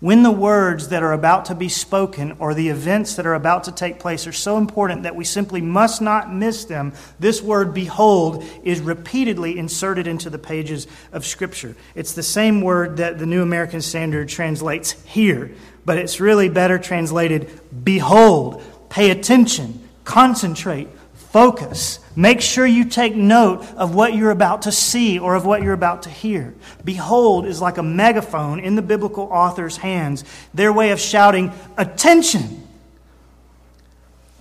when 0.00 0.22
the 0.22 0.30
words 0.30 0.88
that 0.88 1.02
are 1.02 1.12
about 1.12 1.44
to 1.44 1.54
be 1.54 1.68
spoken 1.68 2.34
or 2.38 2.54
the 2.54 2.70
events 2.70 3.16
that 3.16 3.26
are 3.26 3.34
about 3.34 3.64
to 3.64 3.72
take 3.72 4.00
place 4.00 4.26
are 4.26 4.32
so 4.32 4.56
important 4.56 5.02
that 5.02 5.14
we 5.14 5.24
simply 5.24 5.60
must 5.60 6.00
not 6.00 6.32
miss 6.32 6.64
them, 6.64 6.94
this 7.18 7.42
word 7.42 7.74
behold 7.74 8.42
is 8.64 8.80
repeatedly 8.80 9.58
inserted 9.58 10.06
into 10.06 10.30
the 10.30 10.38
pages 10.38 10.86
of 11.12 11.26
Scripture. 11.26 11.76
It's 11.94 12.14
the 12.14 12.22
same 12.22 12.62
word 12.62 12.96
that 12.96 13.18
the 13.18 13.26
New 13.26 13.42
American 13.42 13.82
Standard 13.82 14.30
translates 14.30 14.92
here, 15.04 15.52
but 15.84 15.98
it's 15.98 16.18
really 16.18 16.48
better 16.48 16.78
translated 16.78 17.60
behold, 17.84 18.62
pay 18.88 19.10
attention, 19.10 19.86
concentrate, 20.04 20.88
Focus. 21.30 22.00
Make 22.16 22.40
sure 22.40 22.66
you 22.66 22.84
take 22.84 23.14
note 23.14 23.64
of 23.76 23.94
what 23.94 24.14
you're 24.14 24.32
about 24.32 24.62
to 24.62 24.72
see 24.72 25.20
or 25.20 25.36
of 25.36 25.46
what 25.46 25.62
you're 25.62 25.72
about 25.72 26.02
to 26.02 26.10
hear. 26.10 26.54
Behold 26.84 27.46
is 27.46 27.60
like 27.60 27.78
a 27.78 27.84
megaphone 27.84 28.58
in 28.58 28.74
the 28.74 28.82
biblical 28.82 29.24
author's 29.26 29.76
hands, 29.76 30.24
their 30.52 30.72
way 30.72 30.90
of 30.90 30.98
shouting, 30.98 31.52
Attention! 31.76 32.66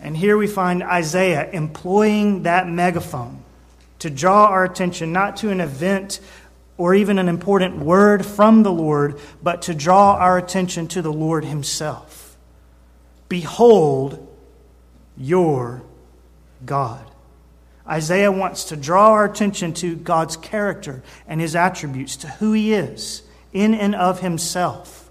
And 0.02 0.18
here 0.18 0.36
we 0.36 0.48
find 0.48 0.82
Isaiah 0.82 1.48
employing 1.52 2.44
that 2.44 2.68
megaphone 2.68 3.44
to 4.00 4.10
draw 4.10 4.48
our 4.48 4.64
attention 4.64 5.12
not 5.12 5.38
to 5.38 5.52
an 5.52 5.62
event 5.62 6.20
or 6.78 6.96
even 6.96 7.20
an 7.20 7.30
important 7.30 7.78
word 7.78 8.26
from 8.26 8.64
the 8.64 8.72
Lord, 8.72 9.20
but 9.44 9.62
to 9.64 9.76
draw 9.76 10.16
our 10.16 10.40
attention 10.40 10.88
to 10.88 11.04
the 11.04 11.14
Lord 11.14 11.46
Himself. 11.46 12.36
Behold 13.28 14.26
your 15.16 15.84
God. 16.66 17.06
Isaiah 17.88 18.32
wants 18.32 18.66
to 18.66 18.76
draw 18.76 19.12
our 19.12 19.26
attention 19.26 19.74
to 19.76 19.96
God's 19.96 20.38
character 20.38 21.02
and 21.28 21.42
His 21.42 21.56
attributes, 21.56 22.16
to 22.18 22.28
who 22.28 22.54
He 22.54 22.74
is 22.74 23.24
in 23.52 23.74
and 23.74 23.96
of 23.96 24.20
Himself. 24.20 25.10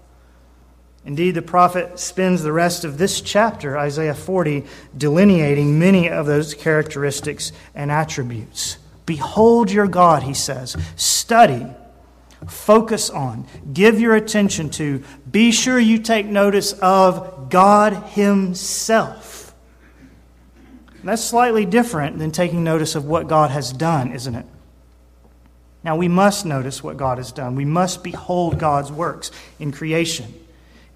Indeed, 1.05 1.31
the 1.31 1.41
prophet 1.41 1.97
spends 1.99 2.43
the 2.43 2.51
rest 2.51 2.83
of 2.83 2.97
this 2.97 3.21
chapter, 3.21 3.77
Isaiah 3.77 4.13
40, 4.13 4.65
delineating 4.97 5.79
many 5.79 6.09
of 6.09 6.25
those 6.25 6.53
characteristics 6.53 7.51
and 7.73 7.89
attributes. 7.89 8.77
Behold 9.05 9.71
your 9.71 9.87
God, 9.87 10.23
he 10.23 10.33
says. 10.33 10.75
Study, 10.95 11.65
focus 12.47 13.09
on, 13.09 13.47
give 13.73 13.99
your 13.99 14.13
attention 14.13 14.69
to, 14.71 15.03
be 15.29 15.51
sure 15.51 15.79
you 15.79 15.99
take 15.99 16.25
notice 16.25 16.73
of 16.73 17.49
God 17.49 17.93
Himself. 18.09 19.38
That's 21.03 21.23
slightly 21.23 21.65
different 21.65 22.19
than 22.19 22.31
taking 22.31 22.63
notice 22.63 22.95
of 22.95 23.05
what 23.05 23.27
God 23.27 23.51
has 23.51 23.71
done, 23.71 24.11
isn't 24.11 24.35
it? 24.35 24.45
Now, 25.83 25.95
we 25.95 26.07
must 26.07 26.45
notice 26.45 26.83
what 26.83 26.97
God 26.97 27.17
has 27.17 27.31
done. 27.31 27.55
We 27.55 27.65
must 27.65 28.03
behold 28.03 28.59
God's 28.59 28.91
works 28.91 29.31
in 29.59 29.71
creation, 29.71 30.33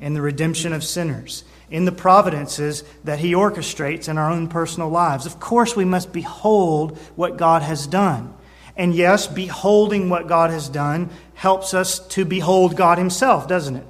in 0.02 0.14
the 0.14 0.22
redemption 0.22 0.74
of 0.74 0.84
sinners, 0.84 1.46
in 1.72 1.86
the 1.86 1.92
providences 1.92 2.84
that 3.06 3.20
He 3.20 3.34
orchestrates 3.34 4.10
in 4.10 4.18
our 4.18 4.30
own 4.30 4.50
personal 4.50 4.90
lives. 4.90 5.26
Of 5.26 5.40
course, 5.40 5.76
we 5.76 5.86
must 5.86 6.12
behold 6.12 6.98
what 7.16 7.38
God 7.38 7.62
has 7.62 7.88
done. 7.88 8.34
And 8.76 8.94
yes, 8.94 9.28
beholding 9.28 10.10
what 10.10 10.28
God 10.28 10.50
has 10.50 10.68
done 10.68 11.10
helps 11.36 11.74
us 11.74 12.00
to 12.10 12.26
behold 12.26 12.76
God 12.76 12.98
Himself, 12.98 13.48
doesn't 13.48 13.78
it? 13.78 13.86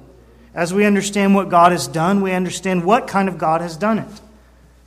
As 0.54 0.72
we 0.72 0.86
understand 0.86 1.34
what 1.34 1.48
God 1.48 1.72
has 1.72 1.88
done, 1.88 2.20
we 2.20 2.32
understand 2.32 2.84
what 2.84 3.08
kind 3.08 3.28
of 3.28 3.38
God 3.38 3.60
has 3.60 3.76
done 3.76 3.98
it. 3.98 4.20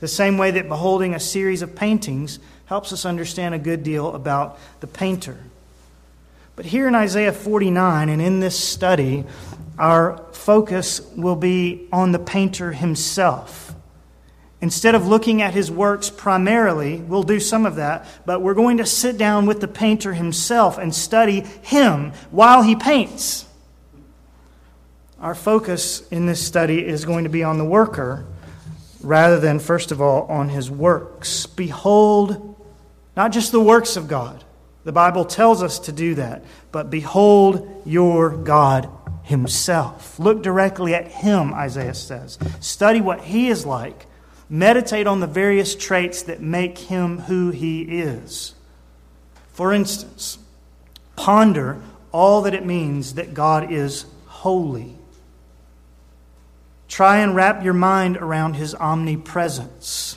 The 0.00 0.08
same 0.08 0.38
way 0.38 0.50
that 0.52 0.68
beholding 0.68 1.14
a 1.14 1.20
series 1.20 1.62
of 1.62 1.74
paintings 1.74 2.38
helps 2.66 2.92
us 2.92 3.04
understand 3.04 3.54
a 3.54 3.58
good 3.58 3.82
deal 3.82 4.14
about 4.14 4.58
the 4.80 4.86
painter. 4.86 5.38
But 6.54 6.66
here 6.66 6.88
in 6.88 6.94
Isaiah 6.94 7.32
49 7.32 8.08
and 8.08 8.20
in 8.20 8.40
this 8.40 8.58
study, 8.58 9.24
our 9.78 10.24
focus 10.32 11.00
will 11.16 11.36
be 11.36 11.88
on 11.92 12.12
the 12.12 12.18
painter 12.18 12.72
himself. 12.72 13.74
Instead 14.60 14.96
of 14.96 15.06
looking 15.06 15.40
at 15.40 15.54
his 15.54 15.70
works 15.70 16.10
primarily, 16.10 16.96
we'll 16.96 17.22
do 17.22 17.38
some 17.38 17.64
of 17.64 17.76
that, 17.76 18.06
but 18.26 18.42
we're 18.42 18.54
going 18.54 18.78
to 18.78 18.86
sit 18.86 19.16
down 19.16 19.46
with 19.46 19.60
the 19.60 19.68
painter 19.68 20.14
himself 20.14 20.78
and 20.78 20.92
study 20.92 21.40
him 21.62 22.12
while 22.32 22.62
he 22.62 22.74
paints. 22.74 23.46
Our 25.20 25.34
focus 25.34 26.06
in 26.08 26.26
this 26.26 26.44
study 26.44 26.84
is 26.84 27.04
going 27.04 27.24
to 27.24 27.30
be 27.30 27.44
on 27.44 27.58
the 27.58 27.64
worker 27.64 28.26
rather 29.00 29.38
than, 29.38 29.58
first 29.58 29.92
of 29.92 30.00
all, 30.00 30.22
on 30.26 30.48
his 30.48 30.70
works. 30.70 31.46
Behold, 31.46 32.56
not 33.16 33.32
just 33.32 33.52
the 33.52 33.60
works 33.60 33.96
of 33.96 34.08
God. 34.08 34.44
The 34.84 34.92
Bible 34.92 35.24
tells 35.24 35.62
us 35.62 35.78
to 35.80 35.92
do 35.92 36.14
that, 36.14 36.44
but 36.72 36.90
behold 36.90 37.82
your 37.84 38.30
God 38.30 38.90
himself. 39.22 40.18
Look 40.18 40.42
directly 40.42 40.94
at 40.94 41.08
him, 41.08 41.52
Isaiah 41.52 41.94
says. 41.94 42.38
Study 42.60 43.00
what 43.00 43.20
he 43.20 43.48
is 43.48 43.66
like. 43.66 44.06
Meditate 44.48 45.06
on 45.06 45.20
the 45.20 45.26
various 45.26 45.74
traits 45.74 46.22
that 46.22 46.40
make 46.40 46.78
him 46.78 47.18
who 47.20 47.50
he 47.50 47.82
is. 47.82 48.54
For 49.52 49.74
instance, 49.74 50.38
ponder 51.16 51.82
all 52.10 52.42
that 52.42 52.54
it 52.54 52.64
means 52.64 53.14
that 53.14 53.34
God 53.34 53.70
is 53.70 54.06
holy. 54.26 54.97
Try 56.88 57.18
and 57.18 57.36
wrap 57.36 57.62
your 57.62 57.74
mind 57.74 58.16
around 58.16 58.54
his 58.54 58.74
omnipresence. 58.74 60.16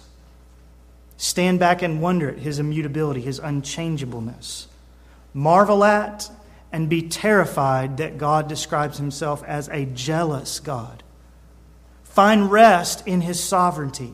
Stand 1.18 1.60
back 1.60 1.82
and 1.82 2.02
wonder 2.02 2.30
at 2.30 2.40
his 2.40 2.58
immutability, 2.58 3.22
his 3.22 3.38
unchangeableness. 3.38 4.68
Marvel 5.34 5.84
at 5.84 6.32
and 6.72 6.90
be 6.90 7.02
terrified 7.02 7.98
that 7.98 8.18
God 8.18 8.48
describes 8.48 8.98
himself 8.98 9.44
as 9.44 9.68
a 9.70 9.86
jealous 9.86 10.60
God. 10.60 11.04
Find 12.04 12.52
rest 12.52 13.06
in 13.08 13.22
his 13.22 13.42
sovereignty. 13.42 14.14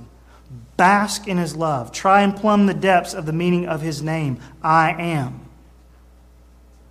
Bask 0.75 1.27
in 1.27 1.37
his 1.37 1.55
love. 1.55 1.91
Try 1.91 2.21
and 2.21 2.35
plumb 2.35 2.65
the 2.65 2.73
depths 2.73 3.13
of 3.13 3.25
the 3.25 3.33
meaning 3.33 3.67
of 3.67 3.81
his 3.81 4.01
name, 4.01 4.39
I 4.61 4.91
am. 4.91 5.46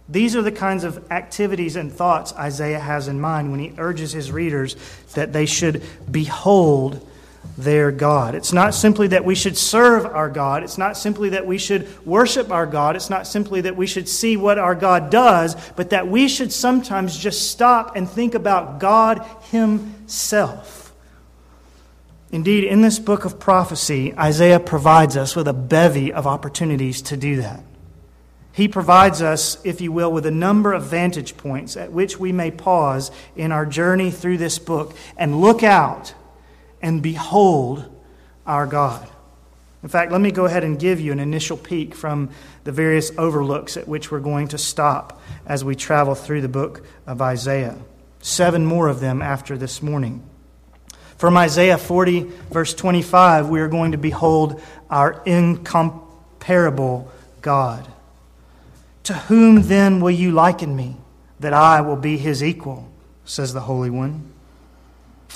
These 0.08 0.36
are 0.36 0.42
the 0.42 0.52
kinds 0.52 0.84
of 0.84 1.10
activities 1.10 1.74
and 1.76 1.92
thoughts 1.92 2.32
Isaiah 2.34 2.78
has 2.78 3.08
in 3.08 3.20
mind 3.20 3.50
when 3.50 3.60
he 3.60 3.72
urges 3.76 4.12
his 4.12 4.30
readers 4.30 4.76
that 5.14 5.32
they 5.32 5.46
should 5.46 5.82
behold 6.10 7.04
their 7.58 7.90
God. 7.90 8.34
It's 8.34 8.52
not 8.52 8.74
simply 8.74 9.08
that 9.08 9.24
we 9.24 9.34
should 9.34 9.56
serve 9.56 10.04
our 10.04 10.28
God. 10.28 10.62
It's 10.62 10.78
not 10.78 10.96
simply 10.96 11.30
that 11.30 11.46
we 11.46 11.58
should 11.58 12.04
worship 12.06 12.50
our 12.50 12.66
God. 12.66 12.96
It's 12.96 13.10
not 13.10 13.26
simply 13.26 13.62
that 13.62 13.76
we 13.76 13.86
should 13.86 14.08
see 14.08 14.36
what 14.36 14.58
our 14.58 14.74
God 14.74 15.10
does, 15.10 15.56
but 15.72 15.90
that 15.90 16.06
we 16.06 16.28
should 16.28 16.52
sometimes 16.52 17.16
just 17.16 17.50
stop 17.50 17.96
and 17.96 18.08
think 18.08 18.34
about 18.34 18.78
God 18.78 19.24
Himself. 19.50 20.92
Indeed, 22.30 22.64
in 22.64 22.82
this 22.82 22.98
book 22.98 23.24
of 23.24 23.38
prophecy, 23.38 24.12
Isaiah 24.14 24.60
provides 24.60 25.16
us 25.16 25.34
with 25.34 25.48
a 25.48 25.52
bevy 25.52 26.12
of 26.12 26.26
opportunities 26.26 27.00
to 27.02 27.16
do 27.16 27.36
that. 27.36 27.60
He 28.56 28.68
provides 28.68 29.20
us, 29.20 29.58
if 29.64 29.82
you 29.82 29.92
will, 29.92 30.10
with 30.10 30.24
a 30.24 30.30
number 30.30 30.72
of 30.72 30.84
vantage 30.84 31.36
points 31.36 31.76
at 31.76 31.92
which 31.92 32.18
we 32.18 32.32
may 32.32 32.50
pause 32.50 33.10
in 33.36 33.52
our 33.52 33.66
journey 33.66 34.10
through 34.10 34.38
this 34.38 34.58
book 34.58 34.96
and 35.18 35.42
look 35.42 35.62
out 35.62 36.14
and 36.80 37.02
behold 37.02 37.84
our 38.46 38.66
God. 38.66 39.06
In 39.82 39.90
fact, 39.90 40.10
let 40.10 40.22
me 40.22 40.30
go 40.30 40.46
ahead 40.46 40.64
and 40.64 40.78
give 40.78 41.00
you 41.00 41.12
an 41.12 41.20
initial 41.20 41.58
peek 41.58 41.94
from 41.94 42.30
the 42.64 42.72
various 42.72 43.12
overlooks 43.18 43.76
at 43.76 43.86
which 43.86 44.10
we're 44.10 44.20
going 44.20 44.48
to 44.48 44.56
stop 44.56 45.20
as 45.44 45.62
we 45.62 45.74
travel 45.74 46.14
through 46.14 46.40
the 46.40 46.48
book 46.48 46.82
of 47.06 47.20
Isaiah. 47.20 47.76
Seven 48.20 48.64
more 48.64 48.88
of 48.88 49.00
them 49.00 49.20
after 49.20 49.58
this 49.58 49.82
morning. 49.82 50.22
From 51.18 51.36
Isaiah 51.36 51.76
40, 51.76 52.22
verse 52.50 52.72
25, 52.72 53.50
we 53.50 53.60
are 53.60 53.68
going 53.68 53.92
to 53.92 53.98
behold 53.98 54.62
our 54.88 55.22
incomparable 55.26 57.12
God. 57.42 57.86
To 59.06 59.14
whom 59.14 59.62
then 59.62 60.00
will 60.00 60.10
you 60.10 60.32
liken 60.32 60.74
me, 60.74 60.96
that 61.38 61.52
I 61.52 61.80
will 61.80 61.94
be 61.94 62.18
his 62.18 62.42
equal? 62.42 62.88
says 63.24 63.52
the 63.52 63.60
Holy 63.60 63.88
One. 63.88 64.32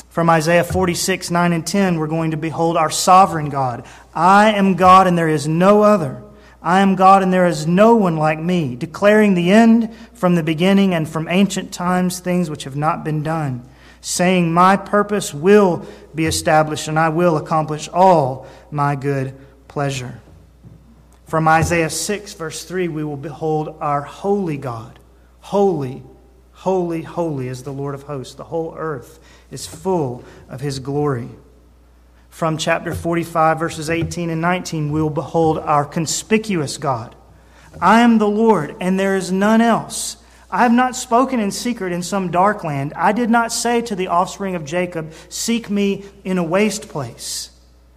From 0.09 0.29
Isaiah 0.29 0.65
46, 0.65 1.31
9 1.31 1.53
and 1.53 1.65
10, 1.65 1.97
we're 1.97 2.09
going 2.09 2.33
to 2.33 2.37
behold 2.37 2.77
our 2.77 2.91
sovereign 2.91 3.49
God. 3.49 3.87
I 4.13 4.51
am 4.55 4.75
God 4.75 5.07
and 5.07 5.17
there 5.17 5.29
is 5.29 5.47
no 5.47 5.83
other. 5.83 6.21
I 6.61 6.81
am 6.81 6.97
God 6.97 7.23
and 7.23 7.33
there 7.33 7.47
is 7.47 7.65
no 7.65 7.95
one 7.95 8.17
like 8.17 8.41
me, 8.41 8.75
declaring 8.75 9.35
the 9.35 9.53
end 9.53 9.95
from 10.15 10.35
the 10.35 10.43
beginning 10.43 10.93
and 10.93 11.09
from 11.09 11.29
ancient 11.29 11.73
times 11.73 12.19
things 12.19 12.51
which 12.51 12.65
have 12.65 12.75
not 12.75 13.05
been 13.05 13.23
done, 13.23 13.65
saying, 14.01 14.53
My 14.53 14.77
purpose 14.77 15.33
will 15.33 15.87
be 16.13 16.27
established 16.27 16.89
and 16.89 16.99
I 16.99 17.11
will 17.11 17.37
accomplish 17.37 17.89
all 17.89 18.49
my 18.73 18.97
good 18.97 19.33
pleasure. 19.69 20.21
From 21.31 21.47
Isaiah 21.47 21.91
6, 21.91 22.35
verse 22.35 22.65
3, 22.65 22.89
we 22.89 23.05
will 23.05 23.17
behold 23.17 23.77
our 23.81 24.03
holy 24.03 24.57
God. 24.57 24.99
Holy, 25.39 26.03
holy, 26.51 27.03
holy 27.03 27.47
is 27.47 27.63
the 27.63 27.73
Lord 27.73 27.95
of 27.95 28.03
hosts. 28.03 28.35
The 28.35 28.43
whole 28.43 28.75
earth 28.77 29.21
is 29.49 29.65
full 29.65 30.25
of 30.49 30.61
his 30.61 30.81
glory. 30.81 31.29
From 32.31 32.59
chapter 32.59 32.97
45, 32.97 33.61
verses 33.61 33.89
18 33.89 34.29
and 34.29 34.41
19, 34.41 34.91
we 34.91 35.01
will 35.01 35.09
behold 35.09 35.59
our 35.59 35.85
conspicuous 35.85 36.79
God. 36.79 37.15
I 37.81 38.01
am 38.01 38.19
the 38.19 38.27
Lord, 38.27 38.75
and 38.81 38.99
there 38.99 39.15
is 39.15 39.31
none 39.31 39.61
else. 39.61 40.17
I 40.51 40.65
have 40.65 40.73
not 40.73 40.97
spoken 40.97 41.39
in 41.39 41.53
secret 41.53 41.93
in 41.93 42.03
some 42.03 42.33
dark 42.33 42.65
land. 42.65 42.93
I 42.97 43.13
did 43.13 43.31
not 43.31 43.53
say 43.53 43.83
to 43.83 43.95
the 43.95 44.09
offspring 44.09 44.57
of 44.57 44.65
Jacob, 44.65 45.13
Seek 45.29 45.71
me 45.71 46.07
in 46.25 46.39
a 46.39 46.43
waste 46.43 46.89
place. 46.89 47.51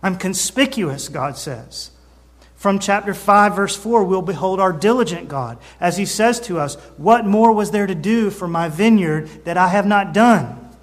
I'm 0.03 0.19
conspicuous, 0.19 1.09
God 1.09 1.35
says. 1.35 1.89
From 2.63 2.79
chapter 2.79 3.13
5, 3.13 3.57
verse 3.57 3.75
4, 3.75 4.05
we'll 4.05 4.21
behold 4.21 4.61
our 4.61 4.71
diligent 4.71 5.27
God 5.27 5.57
as 5.81 5.97
he 5.97 6.05
says 6.05 6.39
to 6.39 6.59
us, 6.59 6.75
What 6.95 7.25
more 7.25 7.51
was 7.51 7.71
there 7.71 7.85
to 7.85 7.93
do 7.93 8.29
for 8.29 8.47
my 8.47 8.69
vineyard 8.69 9.27
that 9.43 9.57
I 9.57 9.67
have 9.67 9.85
not 9.85 10.13
done? 10.13 10.73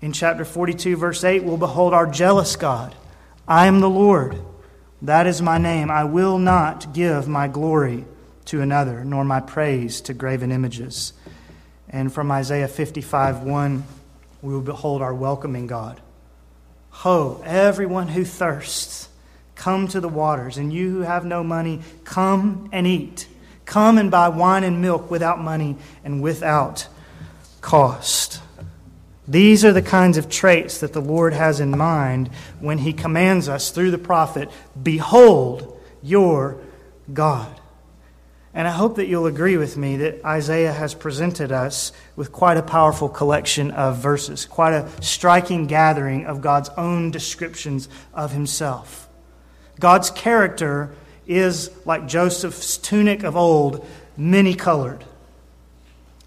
In 0.00 0.12
chapter 0.12 0.44
42, 0.44 0.96
verse 0.96 1.22
8, 1.22 1.44
we'll 1.44 1.58
behold 1.58 1.94
our 1.94 2.08
jealous 2.08 2.56
God. 2.56 2.92
I 3.46 3.68
am 3.68 3.78
the 3.78 3.88
Lord. 3.88 4.36
That 5.00 5.28
is 5.28 5.40
my 5.40 5.58
name. 5.58 5.92
I 5.92 6.02
will 6.02 6.38
not 6.38 6.92
give 6.92 7.28
my 7.28 7.46
glory 7.46 8.04
to 8.46 8.62
another, 8.62 9.04
nor 9.04 9.24
my 9.24 9.38
praise 9.38 10.00
to 10.00 10.12
graven 10.12 10.50
images. 10.50 11.12
And 11.88 12.12
from 12.12 12.32
Isaiah 12.32 12.66
55 12.66 13.44
1, 13.44 13.84
we 14.42 14.52
will 14.52 14.60
behold 14.60 15.02
our 15.02 15.14
welcoming 15.14 15.68
God. 15.68 16.00
Ho, 16.90 17.40
everyone 17.46 18.08
who 18.08 18.24
thirsts, 18.24 19.08
come 19.54 19.88
to 19.88 20.00
the 20.00 20.08
waters, 20.08 20.56
and 20.56 20.72
you 20.72 20.90
who 20.90 21.00
have 21.00 21.24
no 21.24 21.42
money, 21.44 21.80
come 22.04 22.68
and 22.72 22.86
eat. 22.86 23.28
Come 23.64 23.98
and 23.98 24.10
buy 24.10 24.28
wine 24.28 24.64
and 24.64 24.82
milk 24.82 25.10
without 25.10 25.40
money 25.40 25.76
and 26.04 26.22
without 26.22 26.88
cost. 27.60 28.40
These 29.26 29.64
are 29.64 29.72
the 29.72 29.82
kinds 29.82 30.18
of 30.18 30.28
traits 30.28 30.78
that 30.80 30.92
the 30.92 31.00
Lord 31.00 31.32
has 31.32 31.60
in 31.60 31.70
mind 31.70 32.28
when 32.60 32.78
He 32.78 32.92
commands 32.92 33.48
us 33.48 33.70
through 33.70 33.92
the 33.92 33.98
prophet 33.98 34.50
Behold 34.82 35.80
your 36.02 36.58
God. 37.12 37.60
And 38.54 38.68
I 38.68 38.72
hope 38.72 38.96
that 38.96 39.06
you'll 39.06 39.26
agree 39.26 39.56
with 39.56 39.78
me 39.78 39.96
that 39.96 40.22
Isaiah 40.24 40.72
has 40.72 40.92
presented 40.92 41.52
us 41.52 41.92
with 42.16 42.32
quite 42.32 42.58
a 42.58 42.62
powerful 42.62 43.08
collection 43.08 43.70
of 43.70 43.96
verses, 43.96 44.44
quite 44.44 44.74
a 44.74 44.90
striking 45.00 45.66
gathering 45.66 46.26
of 46.26 46.42
God's 46.42 46.68
own 46.76 47.10
descriptions 47.10 47.88
of 48.12 48.32
Himself. 48.32 49.08
God's 49.82 50.12
character 50.12 50.94
is, 51.26 51.68
like 51.84 52.06
Joseph's 52.06 52.76
tunic 52.76 53.24
of 53.24 53.36
old, 53.36 53.84
many 54.16 54.54
colored. 54.54 55.04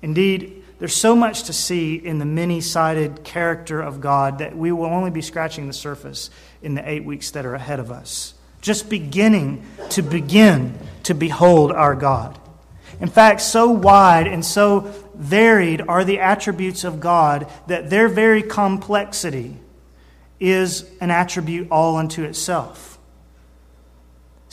Indeed, 0.01 0.61
there's 0.77 0.93
so 0.93 1.15
much 1.15 1.43
to 1.43 1.53
see 1.53 1.95
in 1.95 2.19
the 2.19 2.25
many 2.25 2.59
sided 2.59 3.23
character 3.23 3.79
of 3.79 4.01
God 4.01 4.39
that 4.39 4.57
we 4.57 4.73
will 4.73 4.87
only 4.87 5.09
be 5.09 5.21
scratching 5.21 5.67
the 5.67 5.73
surface 5.73 6.29
in 6.61 6.75
the 6.75 6.87
eight 6.87 7.05
weeks 7.05 7.31
that 7.31 7.45
are 7.45 7.55
ahead 7.55 7.79
of 7.79 7.91
us. 7.91 8.33
Just 8.59 8.89
beginning 8.89 9.65
to 9.91 10.01
begin 10.01 10.77
to 11.03 11.13
behold 11.13 11.71
our 11.71 11.95
God. 11.95 12.37
In 12.99 13.07
fact, 13.07 13.39
so 13.39 13.71
wide 13.71 14.27
and 14.27 14.43
so 14.43 14.81
varied 15.15 15.81
are 15.87 16.03
the 16.03 16.19
attributes 16.19 16.83
of 16.83 16.99
God 16.99 17.49
that 17.67 17.89
their 17.89 18.09
very 18.09 18.43
complexity 18.43 19.55
is 20.41 20.83
an 20.99 21.09
attribute 21.09 21.69
all 21.71 21.95
unto 21.95 22.21
itself. 22.23 22.94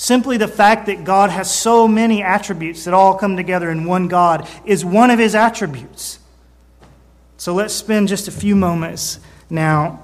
Simply 0.03 0.37
the 0.37 0.49
fact 0.49 0.87
that 0.87 1.05
God 1.05 1.31
has 1.31 1.49
so 1.49 1.87
many 1.87 2.25
attributes 2.25 2.87
that 2.87 2.93
all 2.93 3.15
come 3.15 3.37
together 3.37 3.71
in 3.71 3.85
one 3.85 4.09
God 4.09 4.49
is 4.65 4.85
one 4.85 5.13
of 5.13 5.21
his 5.21 5.37
attributes. 5.37 6.19
So 7.37 7.55
let's 7.55 7.73
spend 7.73 8.09
just 8.09 8.27
a 8.27 8.33
few 8.33 8.57
moments 8.57 9.21
now 9.49 10.03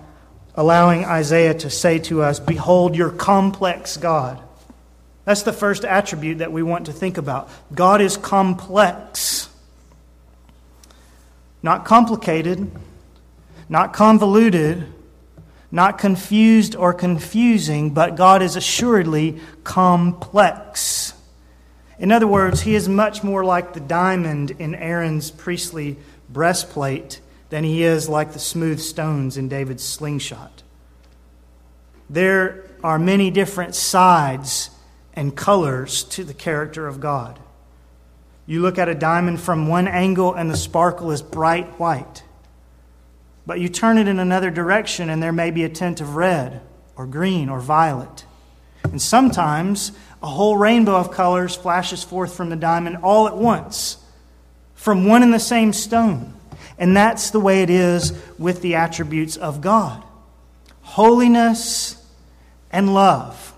allowing 0.54 1.04
Isaiah 1.04 1.52
to 1.54 1.68
say 1.68 1.98
to 1.98 2.22
us, 2.22 2.38
Behold 2.38 2.94
your 2.94 3.10
complex 3.10 3.96
God. 3.96 4.40
That's 5.24 5.42
the 5.42 5.52
first 5.52 5.84
attribute 5.84 6.38
that 6.38 6.52
we 6.52 6.62
want 6.62 6.86
to 6.86 6.92
think 6.92 7.18
about. 7.18 7.50
God 7.74 8.00
is 8.00 8.16
complex, 8.16 9.48
not 11.60 11.84
complicated, 11.84 12.70
not 13.68 13.92
convoluted 13.92 14.86
not 15.70 15.98
confused 15.98 16.74
or 16.74 16.94
confusing, 16.94 17.90
but 17.90 18.16
God 18.16 18.42
is 18.42 18.56
assuredly 18.56 19.40
complex. 19.64 21.12
In 21.98 22.12
other 22.12 22.26
words, 22.26 22.62
he 22.62 22.74
is 22.74 22.88
much 22.88 23.22
more 23.22 23.44
like 23.44 23.72
the 23.72 23.80
diamond 23.80 24.52
in 24.52 24.74
Aaron's 24.74 25.30
priestly 25.30 25.98
breastplate 26.28 27.20
than 27.50 27.64
he 27.64 27.82
is 27.82 28.08
like 28.08 28.32
the 28.32 28.38
smooth 28.38 28.78
stones 28.78 29.36
in 29.36 29.48
David's 29.48 29.84
slingshot. 29.84 30.62
There 32.08 32.64
are 32.82 32.98
many 32.98 33.30
different 33.30 33.74
sides 33.74 34.70
and 35.12 35.36
colors 35.36 36.04
to 36.04 36.24
the 36.24 36.34
character 36.34 36.86
of 36.86 37.00
God. 37.00 37.38
You 38.46 38.62
look 38.62 38.78
at 38.78 38.88
a 38.88 38.94
diamond 38.94 39.40
from 39.40 39.66
one 39.66 39.88
angle, 39.88 40.32
and 40.32 40.50
the 40.50 40.56
sparkle 40.56 41.10
is 41.10 41.20
bright 41.20 41.78
white. 41.78 42.22
But 43.48 43.60
you 43.60 43.70
turn 43.70 43.96
it 43.96 44.08
in 44.08 44.18
another 44.18 44.50
direction, 44.50 45.08
and 45.08 45.22
there 45.22 45.32
may 45.32 45.50
be 45.50 45.64
a 45.64 45.70
tint 45.70 46.02
of 46.02 46.16
red 46.16 46.60
or 46.96 47.06
green 47.06 47.48
or 47.48 47.60
violet. 47.60 48.26
And 48.84 49.00
sometimes 49.00 49.90
a 50.22 50.26
whole 50.26 50.58
rainbow 50.58 50.96
of 50.96 51.12
colors 51.12 51.56
flashes 51.56 52.04
forth 52.04 52.34
from 52.34 52.50
the 52.50 52.56
diamond 52.56 52.98
all 53.02 53.26
at 53.26 53.38
once 53.38 53.96
from 54.74 55.06
one 55.06 55.22
and 55.22 55.32
the 55.32 55.40
same 55.40 55.72
stone. 55.72 56.34
And 56.78 56.94
that's 56.94 57.30
the 57.30 57.40
way 57.40 57.62
it 57.62 57.70
is 57.70 58.12
with 58.36 58.60
the 58.60 58.74
attributes 58.74 59.38
of 59.38 59.62
God 59.62 60.04
holiness 60.82 62.06
and 62.70 62.92
love, 62.92 63.54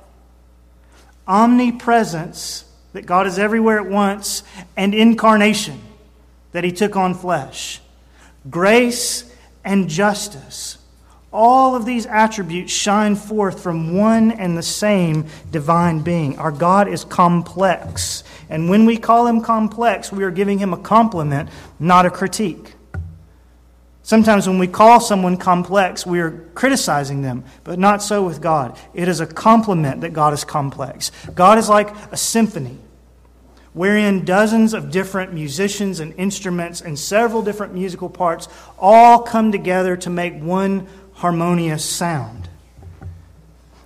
omnipresence, 1.27 2.65
that 2.93 3.07
God 3.07 3.27
is 3.27 3.41
everywhere 3.41 3.81
at 3.81 3.87
once, 3.87 4.45
and 4.77 4.95
incarnation, 4.95 5.81
that 6.53 6.63
He 6.63 6.71
took 6.71 6.95
on 6.95 7.13
flesh, 7.15 7.81
grace 8.49 9.30
and 9.65 9.89
justice. 9.89 10.79
All 11.33 11.77
of 11.77 11.85
these 11.85 12.07
attributes 12.07 12.73
shine 12.73 13.15
forth 13.15 13.63
from 13.63 13.97
one 13.97 14.33
and 14.33 14.59
the 14.59 14.63
same 14.63 15.27
divine 15.53 16.01
being. 16.01 16.39
Our 16.39 16.51
God 16.51 16.89
is 16.89 17.05
complex. 17.05 18.25
And 18.49 18.69
when 18.69 18.85
we 18.85 18.97
call 18.97 19.29
him 19.29 19.41
complex, 19.41 20.11
we 20.11 20.25
are 20.25 20.33
giving 20.33 20.59
him 20.59 20.73
a 20.73 20.77
compliment, 20.77 21.49
not 21.79 22.05
a 22.05 22.11
critique. 22.11 22.75
Sometimes 24.03 24.49
when 24.49 24.59
we 24.59 24.67
call 24.67 24.99
someone 24.99 25.37
complex, 25.37 26.05
we 26.05 26.19
are 26.19 26.33
criticizing 26.55 27.23
them, 27.23 27.45
but 27.63 27.79
not 27.79 28.03
so 28.03 28.25
with 28.25 28.41
God. 28.41 28.77
It 28.93 29.07
is 29.07 29.21
a 29.21 29.27
compliment 29.27 30.01
that 30.01 30.13
God 30.13 30.33
is 30.33 30.43
complex. 30.43 31.13
God 31.33 31.59
is 31.59 31.69
like 31.69 31.95
a 32.11 32.17
symphony 32.17 32.79
wherein 33.73 34.25
dozens 34.25 34.75
of 34.75 34.91
different 34.91 35.33
musicians 35.33 36.01
and 36.01 36.13
instruments 36.15 36.81
and 36.81 36.99
several 36.99 37.43
different 37.43 37.73
musical 37.73 38.09
parts 38.09 38.49
all 38.79 39.21
come 39.21 39.53
together 39.53 39.97
to 39.97 40.11
make 40.11 40.35
one 40.35 40.87
harmonious 41.15 41.85
sound. 41.85 42.49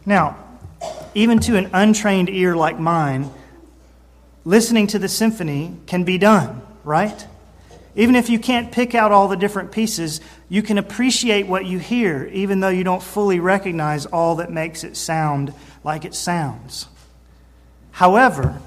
Now, 0.07 0.37
even 1.15 1.39
to 1.41 1.57
an 1.57 1.71
untrained 1.73 2.31
ear 2.31 2.57
like 2.57 2.79
mine, 2.79 3.31
listening 4.45 4.87
to 4.89 4.99
the 4.99 5.09
symphony 5.09 5.77
can 5.87 6.05
be 6.05 6.19
done, 6.19 6.63
right? 6.83 7.27
Even 7.97 8.17
if 8.17 8.29
you 8.29 8.39
can't 8.39 8.73
pick 8.73 8.95
out 8.95 9.13
all 9.13 9.29
the 9.29 9.37
different 9.37 9.71
pieces, 9.71 10.21
you 10.49 10.63
can 10.63 10.79
appreciate 10.79 11.47
what 11.47 11.65
you 11.65 11.79
hear, 11.79 12.29
even 12.33 12.61
though 12.61 12.69
you 12.69 12.85
don't 12.85 13.03
fully 13.03 13.39
recognize 13.39 14.07
all 14.07 14.37
that 14.37 14.51
makes 14.51 14.83
it 14.83 14.97
sound 14.97 15.55
like 15.85 16.05
it 16.05 16.15
sounds. 16.15 16.89
However, 17.93 18.61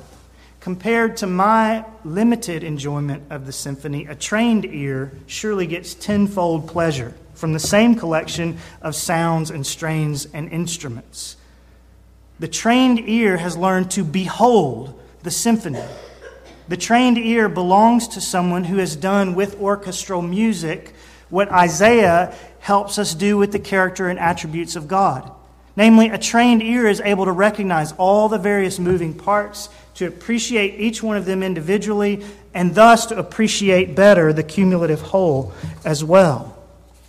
Compared 0.67 1.15
to 1.15 1.27
my 1.27 1.85
limited 2.03 2.61
enjoyment 2.61 3.23
of 3.29 3.45
the 3.45 3.53
symphony, 3.53 4.05
a 4.05 4.13
trained 4.13 4.65
ear 4.65 5.13
surely 5.25 5.65
gets 5.65 5.93
tenfold 5.93 6.67
pleasure 6.67 7.15
from 7.35 7.53
the 7.53 7.59
same 7.59 7.95
collection 7.95 8.57
of 8.81 8.93
sounds 8.93 9.49
and 9.49 9.65
strains 9.65 10.27
and 10.33 10.51
instruments. 10.51 11.37
The 12.39 12.49
trained 12.49 12.99
ear 13.07 13.37
has 13.37 13.55
learned 13.55 13.91
to 13.91 14.03
behold 14.03 15.01
the 15.23 15.31
symphony. 15.31 15.85
The 16.67 16.75
trained 16.75 17.17
ear 17.17 17.47
belongs 17.47 18.09
to 18.09 18.19
someone 18.19 18.65
who 18.65 18.75
has 18.75 18.97
done 18.97 19.35
with 19.35 19.61
orchestral 19.61 20.21
music 20.21 20.93
what 21.29 21.49
Isaiah 21.49 22.35
helps 22.59 22.99
us 22.99 23.15
do 23.15 23.37
with 23.37 23.53
the 23.53 23.59
character 23.59 24.09
and 24.09 24.19
attributes 24.19 24.75
of 24.75 24.89
God. 24.89 25.31
Namely, 25.77 26.09
a 26.09 26.17
trained 26.17 26.63
ear 26.63 26.87
is 26.87 26.99
able 26.99 27.23
to 27.25 27.31
recognize 27.31 27.93
all 27.93 28.27
the 28.27 28.39
various 28.39 28.79
moving 28.79 29.13
parts, 29.13 29.69
to 29.97 30.07
appreciate 30.07 30.79
each 30.79 31.03
one 31.03 31.17
of 31.17 31.25
them 31.25 31.43
individually, 31.43 32.25
and 32.53 32.73
thus 32.73 33.05
to 33.07 33.17
appreciate 33.17 33.95
better 33.95 34.33
the 34.33 34.43
cumulative 34.43 35.01
whole 35.01 35.53
as 35.85 36.03
well. 36.03 36.57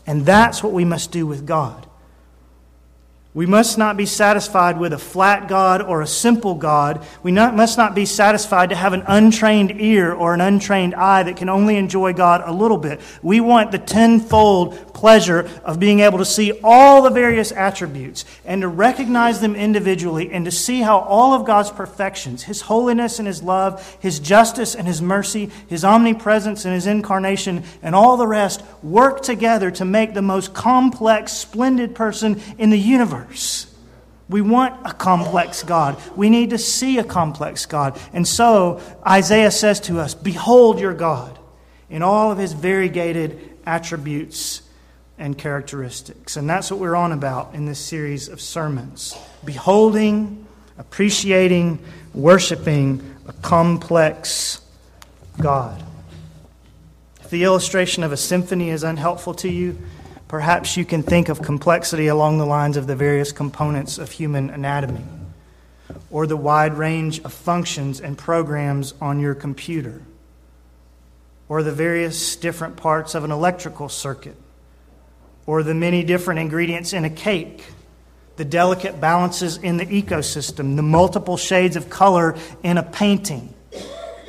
And 0.06 0.26
that's 0.26 0.62
what 0.62 0.72
we 0.72 0.84
must 0.84 1.10
do 1.12 1.26
with 1.26 1.46
God. 1.46 1.87
We 3.34 3.44
must 3.44 3.76
not 3.76 3.98
be 3.98 4.06
satisfied 4.06 4.78
with 4.80 4.94
a 4.94 4.98
flat 4.98 5.48
God 5.48 5.82
or 5.82 6.00
a 6.00 6.06
simple 6.06 6.54
God. 6.54 7.06
We 7.22 7.30
not, 7.30 7.54
must 7.54 7.76
not 7.76 7.94
be 7.94 8.06
satisfied 8.06 8.70
to 8.70 8.74
have 8.74 8.94
an 8.94 9.04
untrained 9.06 9.78
ear 9.80 10.12
or 10.12 10.32
an 10.32 10.40
untrained 10.40 10.94
eye 10.94 11.24
that 11.24 11.36
can 11.36 11.50
only 11.50 11.76
enjoy 11.76 12.14
God 12.14 12.42
a 12.44 12.52
little 12.52 12.78
bit. 12.78 13.02
We 13.22 13.40
want 13.40 13.70
the 13.70 13.78
tenfold 13.78 14.94
pleasure 14.94 15.48
of 15.62 15.78
being 15.78 16.00
able 16.00 16.18
to 16.18 16.24
see 16.24 16.58
all 16.64 17.02
the 17.02 17.10
various 17.10 17.52
attributes 17.52 18.24
and 18.46 18.62
to 18.62 18.68
recognize 18.68 19.40
them 19.40 19.54
individually 19.54 20.32
and 20.32 20.46
to 20.46 20.50
see 20.50 20.80
how 20.80 20.98
all 20.98 21.34
of 21.34 21.44
God's 21.46 21.70
perfections, 21.70 22.44
His 22.44 22.62
holiness 22.62 23.18
and 23.18 23.28
His 23.28 23.42
love, 23.42 23.98
His 24.00 24.20
justice 24.20 24.74
and 24.74 24.88
His 24.88 25.02
mercy, 25.02 25.50
His 25.68 25.84
omnipresence 25.84 26.64
and 26.64 26.74
His 26.74 26.86
incarnation, 26.86 27.62
and 27.82 27.94
all 27.94 28.16
the 28.16 28.26
rest 28.26 28.62
work 28.82 29.20
together 29.20 29.70
to 29.72 29.84
make 29.84 30.14
the 30.14 30.22
most 30.22 30.54
complex, 30.54 31.34
splendid 31.34 31.94
person 31.94 32.40
in 32.56 32.70
the 32.70 32.78
universe 32.78 33.17
universe. 33.18 33.74
We 34.28 34.42
want 34.42 34.86
a 34.86 34.92
complex 34.92 35.62
God. 35.62 36.00
We 36.14 36.28
need 36.28 36.50
to 36.50 36.58
see 36.58 36.98
a 36.98 37.04
complex 37.04 37.64
God. 37.64 37.98
And 38.12 38.28
so 38.28 38.80
Isaiah 39.06 39.50
says 39.50 39.80
to 39.80 40.00
us 40.00 40.14
Behold 40.14 40.80
your 40.80 40.94
God 40.94 41.38
in 41.88 42.02
all 42.02 42.30
of 42.30 42.38
his 42.38 42.52
variegated 42.52 43.58
attributes 43.64 44.62
and 45.18 45.36
characteristics. 45.36 46.36
And 46.36 46.48
that's 46.48 46.70
what 46.70 46.78
we're 46.78 46.94
on 46.94 47.12
about 47.12 47.54
in 47.54 47.64
this 47.64 47.78
series 47.78 48.28
of 48.28 48.40
sermons. 48.40 49.16
Beholding 49.44 50.46
appreciating, 50.78 51.78
worshiping 52.14 53.16
a 53.26 53.32
complex 53.32 54.60
God. 55.40 55.82
If 57.20 57.30
the 57.30 57.44
illustration 57.44 58.04
of 58.04 58.12
a 58.12 58.16
symphony 58.16 58.70
is 58.70 58.84
unhelpful 58.84 59.34
to 59.34 59.48
you, 59.48 59.76
perhaps 60.28 60.76
you 60.76 60.84
can 60.84 61.02
think 61.02 61.28
of 61.28 61.42
complexity 61.42 62.06
along 62.06 62.38
the 62.38 62.46
lines 62.46 62.76
of 62.76 62.86
the 62.86 62.94
various 62.94 63.32
components 63.32 63.98
of 63.98 64.10
human 64.12 64.50
anatomy 64.50 65.04
or 66.10 66.26
the 66.26 66.36
wide 66.36 66.74
range 66.74 67.20
of 67.20 67.32
functions 67.32 68.00
and 68.00 68.16
programs 68.16 68.94
on 69.00 69.18
your 69.18 69.34
computer 69.34 70.02
or 71.48 71.62
the 71.62 71.72
various 71.72 72.36
different 72.36 72.76
parts 72.76 73.14
of 73.14 73.24
an 73.24 73.30
electrical 73.30 73.88
circuit 73.88 74.36
or 75.46 75.62
the 75.62 75.74
many 75.74 76.04
different 76.04 76.38
ingredients 76.38 76.92
in 76.92 77.04
a 77.04 77.10
cake 77.10 77.64
the 78.38 78.44
delicate 78.44 79.00
balances 79.00 79.56
in 79.56 79.78
the 79.78 79.86
ecosystem, 79.86 80.76
the 80.76 80.82
multiple 80.82 81.36
shades 81.36 81.74
of 81.74 81.90
color 81.90 82.36
in 82.62 82.78
a 82.78 82.82
painting, 82.84 83.52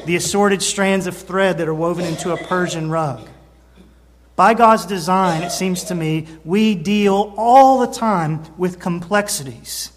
the 0.06 0.16
assorted 0.16 0.64
strands 0.64 1.06
of 1.06 1.16
thread 1.16 1.60
that 1.60 1.68
are 1.68 1.76
woven 1.76 2.06
into 2.06 2.34
a 2.34 2.38
Persian 2.48 2.90
rug. 2.90 3.30
By 4.40 4.54
God's 4.54 4.86
design, 4.86 5.44
it 5.44 5.52
seems 5.52 5.84
to 5.84 5.96
me, 5.96 6.26
we 6.46 6.74
deal 6.74 7.34
all 7.36 7.86
the 7.86 7.94
time 7.94 8.42
with 8.58 8.80
complexities. 8.80 9.92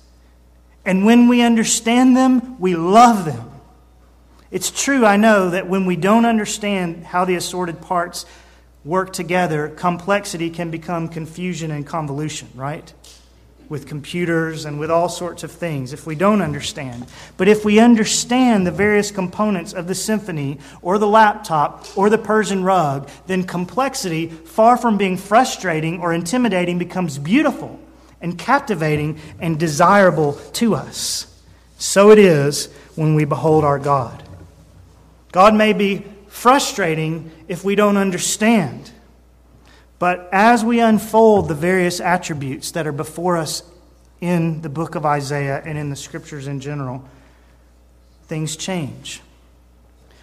And 0.84 1.04
when 1.04 1.28
we 1.28 1.42
understand 1.42 2.16
them, 2.16 2.58
we 2.58 2.74
love 2.74 3.24
them. 3.24 3.52
It's 4.50 4.68
true, 4.68 5.06
I 5.06 5.16
know, 5.16 5.50
that 5.50 5.68
when 5.68 5.86
we 5.86 5.94
don't 5.94 6.24
understand 6.24 7.04
how 7.04 7.24
the 7.24 7.36
assorted 7.36 7.82
parts 7.82 8.26
work 8.84 9.12
together, 9.12 9.68
complexity 9.68 10.50
can 10.50 10.72
become 10.72 11.06
confusion 11.06 11.70
and 11.70 11.86
convolution, 11.86 12.48
right? 12.56 12.92
With 13.68 13.86
computers 13.86 14.64
and 14.64 14.78
with 14.78 14.90
all 14.90 15.08
sorts 15.08 15.42
of 15.42 15.50
things 15.50 15.92
if 15.92 16.06
we 16.06 16.14
don't 16.14 16.42
understand. 16.42 17.06
But 17.36 17.48
if 17.48 17.64
we 17.64 17.78
understand 17.78 18.66
the 18.66 18.70
various 18.70 19.10
components 19.10 19.72
of 19.72 19.86
the 19.86 19.94
symphony 19.94 20.58
or 20.82 20.98
the 20.98 21.06
laptop 21.06 21.86
or 21.96 22.10
the 22.10 22.18
Persian 22.18 22.64
rug, 22.64 23.08
then 23.26 23.44
complexity, 23.44 24.28
far 24.28 24.76
from 24.76 24.98
being 24.98 25.16
frustrating 25.16 26.00
or 26.00 26.12
intimidating, 26.12 26.78
becomes 26.78 27.18
beautiful 27.18 27.78
and 28.20 28.38
captivating 28.38 29.18
and 29.40 29.58
desirable 29.58 30.34
to 30.52 30.74
us. 30.74 31.26
So 31.78 32.10
it 32.10 32.18
is 32.18 32.72
when 32.94 33.14
we 33.14 33.24
behold 33.24 33.64
our 33.64 33.78
God. 33.78 34.22
God 35.32 35.54
may 35.54 35.72
be 35.72 36.04
frustrating 36.28 37.30
if 37.48 37.64
we 37.64 37.74
don't 37.74 37.96
understand. 37.96 38.90
But 40.02 40.28
as 40.32 40.64
we 40.64 40.80
unfold 40.80 41.46
the 41.46 41.54
various 41.54 42.00
attributes 42.00 42.72
that 42.72 42.88
are 42.88 42.92
before 42.92 43.36
us 43.36 43.62
in 44.20 44.60
the 44.60 44.68
book 44.68 44.96
of 44.96 45.06
Isaiah 45.06 45.62
and 45.64 45.78
in 45.78 45.90
the 45.90 45.94
scriptures 45.94 46.48
in 46.48 46.58
general, 46.58 47.04
things 48.24 48.56
change. 48.56 49.20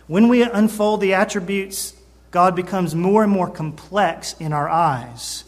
When 0.07 0.27
we 0.27 0.43
unfold 0.43 0.99
the 0.99 1.13
attributes, 1.13 1.93
God 2.29 2.57
becomes 2.57 2.93
more 2.93 3.23
and 3.23 3.31
more 3.31 3.49
complex 3.49 4.35
in 4.37 4.51
our 4.51 4.67
eyes. 4.67 5.45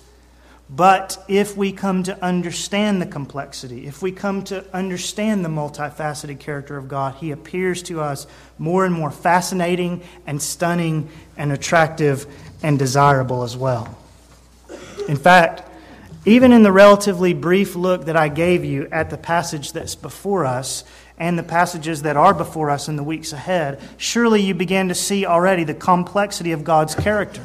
But 0.69 1.21
if 1.27 1.57
we 1.57 1.73
come 1.73 2.03
to 2.03 2.23
understand 2.23 3.01
the 3.01 3.07
complexity, 3.07 3.85
if 3.85 4.01
we 4.01 4.13
come 4.13 4.45
to 4.45 4.63
understand 4.73 5.43
the 5.43 5.49
multifaceted 5.49 6.39
character 6.39 6.77
of 6.77 6.87
God, 6.87 7.15
He 7.15 7.31
appears 7.31 7.83
to 7.83 7.99
us 7.99 8.27
more 8.57 8.85
and 8.85 8.95
more 8.95 9.11
fascinating 9.11 10.01
and 10.25 10.41
stunning 10.41 11.09
and 11.35 11.51
attractive 11.51 12.25
and 12.63 12.79
desirable 12.79 13.43
as 13.43 13.57
well. 13.57 13.97
In 15.07 15.17
fact, 15.17 15.63
even 16.25 16.51
in 16.51 16.63
the 16.63 16.71
relatively 16.71 17.33
brief 17.33 17.75
look 17.75 18.05
that 18.05 18.15
I 18.15 18.27
gave 18.29 18.63
you 18.63 18.87
at 18.91 19.09
the 19.09 19.17
passage 19.17 19.73
that's 19.73 19.95
before 19.95 20.45
us 20.45 20.83
and 21.17 21.37
the 21.37 21.43
passages 21.43 22.03
that 22.03 22.17
are 22.17 22.33
before 22.33 22.69
us 22.69 22.87
in 22.87 22.95
the 22.95 23.03
weeks 23.03 23.33
ahead, 23.33 23.81
surely 23.97 24.41
you 24.41 24.53
began 24.53 24.89
to 24.89 24.95
see 24.95 25.25
already 25.25 25.63
the 25.63 25.73
complexity 25.73 26.51
of 26.51 26.63
God's 26.63 26.95
character. 26.95 27.43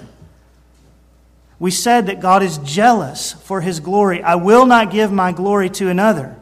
We 1.58 1.70
said 1.70 2.06
that 2.06 2.20
God 2.20 2.42
is 2.42 2.58
jealous 2.58 3.32
for 3.32 3.62
his 3.62 3.80
glory. 3.80 4.22
I 4.22 4.34
will 4.34 4.66
not 4.66 4.90
give 4.90 5.10
my 5.10 5.32
glory 5.32 5.70
to 5.70 5.88
another. 5.88 6.36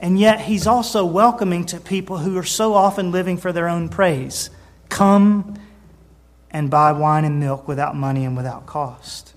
And 0.00 0.18
yet, 0.18 0.42
he's 0.42 0.66
also 0.66 1.04
welcoming 1.04 1.64
to 1.66 1.80
people 1.80 2.18
who 2.18 2.36
are 2.36 2.44
so 2.44 2.74
often 2.74 3.10
living 3.10 3.36
for 3.36 3.50
their 3.50 3.68
own 3.68 3.88
praise. 3.88 4.50
Come 4.90 5.58
and 6.50 6.70
buy 6.70 6.92
wine 6.92 7.24
and 7.24 7.40
milk 7.40 7.66
without 7.66 7.96
money 7.96 8.24
and 8.24 8.36
without 8.36 8.66
cost. 8.66 9.34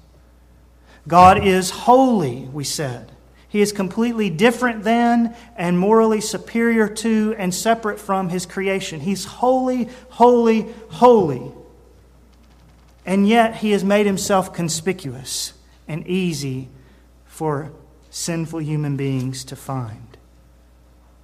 God 1.08 1.46
is 1.46 1.70
holy, 1.72 2.48
we 2.54 2.64
said. 2.64 3.12
He 3.48 3.62
is 3.62 3.72
completely 3.72 4.30
different 4.30 4.84
than 4.84 5.36
and 5.58 5.78
morally 5.78 6.22
superior 6.22 6.88
to 6.88 7.36
and 7.38 7.54
separate 7.54 8.00
from 8.00 8.30
his 8.30 8.46
creation. 8.46 9.02
He's 9.02 9.26
holy, 9.26 9.90
holy, 10.10 10.68
holy. 10.90 11.52
And 13.06 13.28
yet 13.28 13.58
he 13.58 13.72
has 13.72 13.84
made 13.84 14.06
himself 14.06 14.54
conspicuous 14.54 15.54
and 15.88 16.08
easy 16.08 16.70
for 17.26 17.72
sinful 18.10 18.62
human 18.62 18.96
beings 18.96 19.44
to 19.46 19.56
find. 19.56 20.18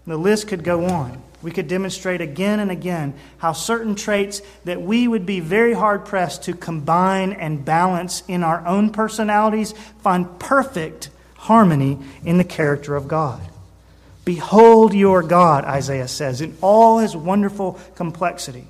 The 0.05 0.17
list 0.17 0.47
could 0.47 0.63
go 0.63 0.85
on. 0.85 1.21
We 1.41 1.51
could 1.51 1.67
demonstrate 1.67 2.19
again 2.19 2.59
and 2.59 2.71
again 2.71 3.13
how 3.37 3.53
certain 3.53 3.95
traits 3.95 4.41
that 4.65 4.81
we 4.81 5.07
would 5.07 5.25
be 5.25 5.39
very 5.39 5.73
hard 5.73 6.05
pressed 6.05 6.43
to 6.43 6.53
combine 6.53 7.33
and 7.33 7.63
balance 7.63 8.23
in 8.27 8.43
our 8.43 8.65
own 8.65 8.91
personalities 8.91 9.73
find 10.01 10.39
perfect 10.39 11.09
harmony 11.35 11.99
in 12.25 12.37
the 12.37 12.43
character 12.43 12.95
of 12.95 13.07
God. 13.07 13.41
Behold 14.25 14.93
your 14.93 15.21
God, 15.21 15.63
Isaiah 15.63 16.07
says, 16.07 16.41
in 16.41 16.57
all 16.59 16.97
his 16.97 17.15
wonderful 17.15 17.79
complexity. 17.95 18.67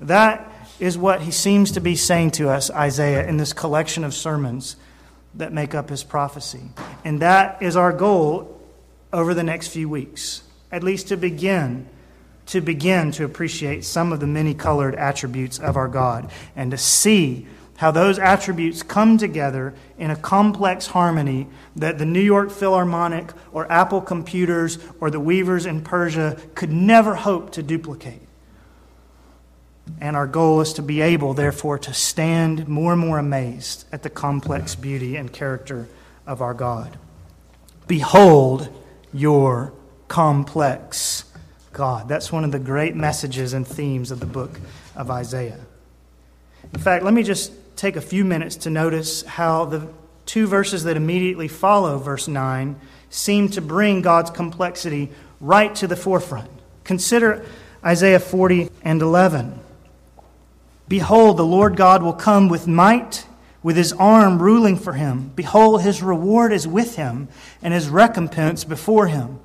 That 0.00 0.50
is 0.80 0.96
what 0.96 1.20
he 1.20 1.30
seems 1.30 1.72
to 1.72 1.80
be 1.80 1.94
saying 1.94 2.32
to 2.32 2.48
us, 2.48 2.70
Isaiah, 2.70 3.26
in 3.28 3.36
this 3.36 3.52
collection 3.52 4.02
of 4.02 4.14
sermons 4.14 4.76
that 5.34 5.52
make 5.52 5.74
up 5.74 5.90
his 5.90 6.02
prophecy. 6.02 6.62
And 7.04 7.20
that 7.20 7.62
is 7.62 7.76
our 7.76 7.92
goal 7.92 8.60
over 9.12 9.34
the 9.34 9.42
next 9.42 9.68
few 9.68 9.88
weeks 9.88 10.42
at 10.70 10.82
least 10.82 11.08
to 11.08 11.16
begin 11.16 11.86
to 12.50 12.60
begin 12.60 13.12
to 13.12 13.24
appreciate 13.24 13.84
some 13.84 14.12
of 14.12 14.18
the 14.18 14.26
many 14.26 14.54
colored 14.54 14.96
attributes 14.96 15.60
of 15.60 15.76
our 15.76 15.86
God 15.86 16.28
and 16.56 16.72
to 16.72 16.76
see 16.76 17.46
how 17.76 17.92
those 17.92 18.18
attributes 18.18 18.82
come 18.82 19.16
together 19.16 19.72
in 19.98 20.10
a 20.10 20.16
complex 20.16 20.88
harmony 20.88 21.46
that 21.76 21.98
the 21.98 22.04
New 22.04 22.20
York 22.20 22.50
Philharmonic 22.50 23.32
or 23.52 23.70
Apple 23.70 24.00
computers 24.00 24.78
or 25.00 25.10
the 25.10 25.20
weavers 25.20 25.64
in 25.64 25.80
Persia 25.80 26.38
could 26.56 26.72
never 26.72 27.14
hope 27.14 27.52
to 27.52 27.62
duplicate. 27.62 28.20
And 30.00 30.16
our 30.16 30.26
goal 30.26 30.60
is 30.60 30.72
to 30.74 30.82
be 30.82 31.00
able, 31.00 31.34
therefore, 31.34 31.78
to 31.78 31.94
stand 31.94 32.68
more 32.68 32.92
and 32.92 33.00
more 33.00 33.18
amazed 33.18 33.86
at 33.92 34.02
the 34.02 34.10
complex 34.10 34.74
beauty 34.74 35.16
and 35.16 35.32
character 35.32 35.88
of 36.26 36.42
our 36.42 36.54
God. 36.54 36.98
Behold 37.86 38.68
your 39.12 39.72
complex 40.10 41.22
God. 41.72 42.08
That's 42.08 42.32
one 42.32 42.42
of 42.42 42.50
the 42.50 42.58
great 42.58 42.96
messages 42.96 43.52
and 43.52 43.64
themes 43.64 44.10
of 44.10 44.18
the 44.18 44.26
book 44.26 44.58
of 44.96 45.08
Isaiah. 45.08 45.60
In 46.74 46.80
fact, 46.80 47.04
let 47.04 47.14
me 47.14 47.22
just 47.22 47.52
take 47.76 47.94
a 47.94 48.00
few 48.00 48.24
minutes 48.24 48.56
to 48.56 48.70
notice 48.70 49.22
how 49.22 49.66
the 49.66 49.88
two 50.26 50.48
verses 50.48 50.82
that 50.82 50.96
immediately 50.96 51.46
follow 51.46 51.96
verse 51.98 52.26
9 52.26 52.74
seem 53.08 53.48
to 53.50 53.60
bring 53.60 54.02
God's 54.02 54.30
complexity 54.30 55.10
right 55.40 55.72
to 55.76 55.86
the 55.86 55.94
forefront. 55.94 56.50
Consider 56.82 57.46
Isaiah 57.84 58.18
40 58.18 58.68
and 58.82 59.00
11. 59.00 59.60
Behold, 60.88 61.36
the 61.36 61.46
Lord 61.46 61.76
God 61.76 62.02
will 62.02 62.14
come 62.14 62.48
with 62.48 62.66
might, 62.66 63.26
with 63.62 63.76
his 63.76 63.92
arm 63.92 64.42
ruling 64.42 64.76
for 64.76 64.94
him. 64.94 65.30
Behold, 65.36 65.82
his 65.82 66.02
reward 66.02 66.52
is 66.52 66.66
with 66.66 66.96
him, 66.96 67.28
and 67.62 67.72
his 67.72 67.88
recompense 67.88 68.64
before 68.64 69.06
him. 69.06 69.38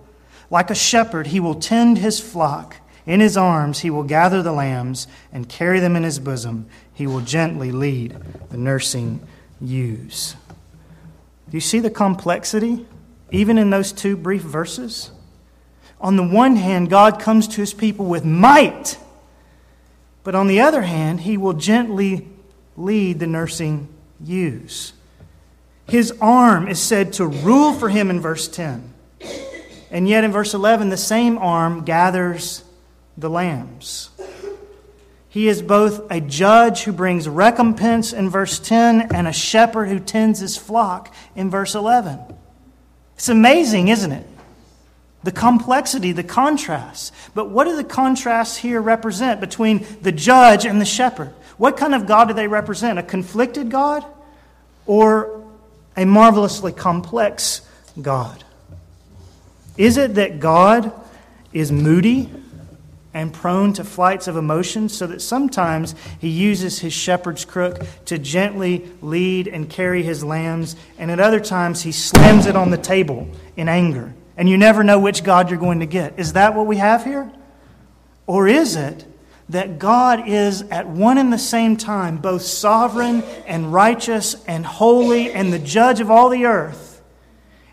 Like 0.49 0.69
a 0.69 0.75
shepherd, 0.75 1.27
he 1.27 1.39
will 1.39 1.55
tend 1.55 1.97
his 1.97 2.19
flock. 2.19 2.77
In 3.05 3.19
his 3.19 3.37
arms, 3.37 3.79
he 3.79 3.89
will 3.89 4.03
gather 4.03 4.41
the 4.41 4.51
lambs 4.51 5.07
and 5.31 5.47
carry 5.47 5.79
them 5.79 5.95
in 5.95 6.03
his 6.03 6.19
bosom. 6.19 6.67
He 6.93 7.05
will 7.07 7.21
gently 7.21 7.71
lead 7.71 8.15
the 8.49 8.57
nursing 8.57 9.25
ewes. 9.61 10.35
Do 11.49 11.57
you 11.57 11.61
see 11.61 11.79
the 11.79 11.91
complexity, 11.91 12.85
even 13.31 13.57
in 13.57 13.69
those 13.69 13.91
two 13.91 14.17
brief 14.17 14.41
verses? 14.41 15.11
On 16.01 16.15
the 16.15 16.27
one 16.27 16.55
hand, 16.55 16.89
God 16.89 17.19
comes 17.19 17.47
to 17.49 17.61
his 17.61 17.73
people 17.73 18.05
with 18.05 18.25
might, 18.25 18.97
but 20.23 20.35
on 20.35 20.47
the 20.47 20.61
other 20.61 20.81
hand, 20.81 21.21
he 21.21 21.37
will 21.37 21.53
gently 21.53 22.27
lead 22.75 23.19
the 23.19 23.27
nursing 23.27 23.87
ewes. 24.19 24.93
His 25.87 26.11
arm 26.19 26.67
is 26.67 26.79
said 26.79 27.13
to 27.13 27.27
rule 27.27 27.73
for 27.73 27.89
him 27.89 28.09
in 28.09 28.19
verse 28.19 28.47
10. 28.47 28.94
And 29.95 30.09
yet 30.09 30.25
in 30.25 30.33
verse 30.33 30.53
11, 30.53 30.89
the 30.89 30.97
same 30.97 31.37
arm 31.37 31.85
gathers 31.85 32.65
the 33.17 33.29
lambs. 33.29 34.09
He 35.29 35.47
is 35.47 35.61
both 35.61 36.11
a 36.11 36.19
judge 36.19 36.83
who 36.83 36.91
brings 36.91 37.29
recompense 37.29 38.11
in 38.11 38.29
verse 38.29 38.59
10 38.59 39.13
and 39.13 39.25
a 39.25 39.31
shepherd 39.31 39.87
who 39.87 39.99
tends 39.99 40.41
his 40.41 40.57
flock 40.57 41.13
in 41.33 41.49
verse 41.49 41.75
11. 41.75 42.19
It's 43.15 43.29
amazing, 43.29 43.87
isn't 43.87 44.11
it? 44.11 44.27
the 45.25 45.31
complexity, 45.31 46.11
the 46.11 46.23
contrast. 46.23 47.11
But 47.33 47.49
what 47.49 47.63
do 47.63 47.75
the 47.75 47.83
contrasts 47.83 48.57
here 48.57 48.79
represent 48.79 49.39
between 49.39 49.83
the 50.01 50.11
judge 50.11 50.65
and 50.65 50.79
the 50.79 50.85
shepherd? 50.85 51.33
What 51.57 51.77
kind 51.77 51.95
of 51.95 52.05
God 52.05 52.27
do 52.27 52.35
they 52.35 52.47
represent? 52.47 52.99
A 52.99 53.03
conflicted 53.03 53.71
God 53.71 54.05
or 54.85 55.43
a 55.97 56.05
marvelously 56.05 56.71
complex 56.71 57.61
God? 57.99 58.44
Is 59.77 59.97
it 59.97 60.15
that 60.15 60.39
God 60.39 60.91
is 61.53 61.71
moody 61.71 62.29
and 63.13 63.33
prone 63.33 63.71
to 63.71 63.83
flights 63.83 64.27
of 64.27 64.35
emotion, 64.35 64.89
so 64.89 65.07
that 65.07 65.21
sometimes 65.21 65.95
he 66.19 66.27
uses 66.27 66.79
his 66.79 66.91
shepherd's 66.91 67.45
crook 67.45 67.81
to 68.03 68.17
gently 68.17 68.91
lead 69.01 69.47
and 69.47 69.69
carry 69.69 70.03
his 70.03 70.21
lambs, 70.21 70.75
and 70.97 71.09
at 71.09 71.19
other 71.19 71.39
times 71.39 71.81
he 71.81 71.93
slams 71.93 72.45
it 72.45 72.57
on 72.57 72.71
the 72.71 72.77
table 72.77 73.25
in 73.55 73.69
anger, 73.69 74.13
and 74.35 74.49
you 74.49 74.57
never 74.57 74.83
know 74.83 74.99
which 74.99 75.23
God 75.23 75.49
you're 75.49 75.57
going 75.57 75.79
to 75.79 75.85
get. 75.85 76.19
Is 76.19 76.33
that 76.33 76.55
what 76.55 76.67
we 76.67 76.75
have 76.75 77.05
here? 77.05 77.31
Or 78.27 78.49
is 78.49 78.75
it 78.75 79.05
that 79.47 79.79
God 79.79 80.27
is 80.27 80.63
at 80.63 80.87
one 80.87 81.17
and 81.17 81.31
the 81.31 81.37
same 81.37 81.77
time 81.77 82.17
both 82.17 82.41
sovereign 82.41 83.23
and 83.47 83.71
righteous 83.71 84.43
and 84.45 84.65
holy 84.65 85.31
and 85.31 85.53
the 85.53 85.59
judge 85.59 86.01
of 86.01 86.11
all 86.11 86.27
the 86.27 86.47
earth, 86.47 86.84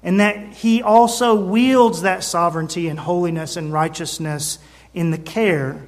and 0.02 0.20
that 0.20 0.36
he 0.54 0.82
also 0.82 1.34
wields 1.34 2.02
that 2.02 2.24
sovereignty 2.24 2.88
and 2.88 2.98
holiness 2.98 3.56
and 3.56 3.72
righteousness 3.72 4.58
in 4.94 5.10
the 5.10 5.18
care 5.18 5.84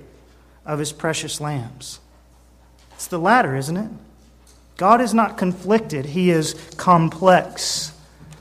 of 0.64 0.78
his 0.78 0.92
precious 0.92 1.40
lambs. 1.40 2.00
It's 2.92 3.06
the 3.06 3.18
latter, 3.18 3.56
isn't 3.56 3.76
it? 3.76 3.90
God 4.76 5.00
is 5.00 5.14
not 5.14 5.38
conflicted, 5.38 6.06
he 6.06 6.30
is 6.30 6.54
complex. 6.76 7.92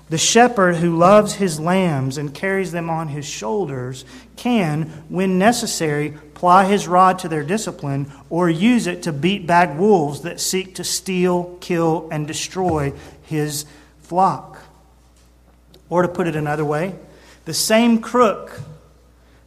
The 0.10 0.18
shepherd 0.18 0.76
who 0.76 0.98
loves 0.98 1.36
his 1.36 1.60
lambs 1.60 2.18
and 2.18 2.34
carries 2.34 2.72
them 2.72 2.90
on 2.90 3.08
his 3.08 3.26
shoulders 3.26 4.06
can, 4.36 4.84
when 5.10 5.40
necessary, 5.40 6.14
ply 6.34 6.66
his 6.66 6.88
rod 6.88 7.20
to 7.20 7.30
their 7.30 7.44
discipline 7.44 8.12
or 8.30 8.50
use 8.50 8.86
it 8.86 9.04
to 9.04 9.14
beat 9.14 9.48
back 9.48 9.78
wolves 9.78 10.22
that 10.22 10.40
seek 10.40 10.76
to 10.76 10.84
steal, 10.84 11.58
kill, 11.62 12.08
and 12.12 12.28
destroy 12.28 12.94
his 13.24 13.66
flock. 14.02 14.53
Or 15.94 16.02
to 16.02 16.08
put 16.08 16.26
it 16.26 16.36
another 16.36 16.66
way, 16.66 16.96
the 17.46 17.54
same 17.54 18.02
crook 18.02 18.60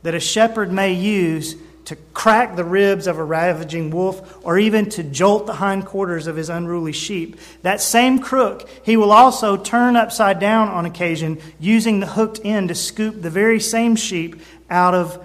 that 0.04 0.14
a 0.14 0.20
shepherd 0.20 0.70
may 0.70 0.92
use 0.92 1.56
to 1.86 1.96
crack 2.14 2.54
the 2.54 2.62
ribs 2.62 3.08
of 3.08 3.18
a 3.18 3.24
ravaging 3.24 3.90
wolf 3.90 4.38
or 4.44 4.56
even 4.56 4.88
to 4.90 5.02
jolt 5.02 5.46
the 5.46 5.54
hindquarters 5.54 6.28
of 6.28 6.36
his 6.36 6.48
unruly 6.48 6.92
sheep. 6.92 7.40
That 7.62 7.80
same 7.80 8.20
crook 8.20 8.68
he 8.84 8.96
will 8.96 9.10
also 9.10 9.56
turn 9.56 9.96
upside 9.96 10.38
down 10.38 10.68
on 10.68 10.86
occasion, 10.86 11.40
using 11.58 11.98
the 11.98 12.06
hooked 12.06 12.38
end 12.44 12.68
to 12.68 12.76
scoop 12.76 13.22
the 13.22 13.28
very 13.28 13.58
same 13.58 13.96
sheep 13.96 14.40
out 14.70 14.94
of 14.94 15.20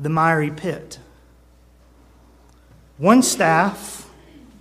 the 0.00 0.08
miry 0.08 0.50
pit. 0.50 0.98
One 2.96 3.20
staff, 3.22 4.08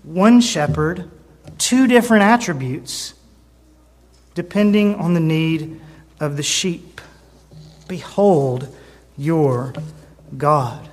one 0.03 0.41
shepherd, 0.41 1.09
two 1.57 1.87
different 1.87 2.23
attributes, 2.23 3.13
depending 4.37 4.93
on 4.93 5.15
the 5.15 5.19
need 5.19 5.81
of 6.19 6.37
the 6.37 6.43
sheep. 6.43 7.01
Behold, 7.87 8.67
your 9.17 9.73
God. 10.37 10.87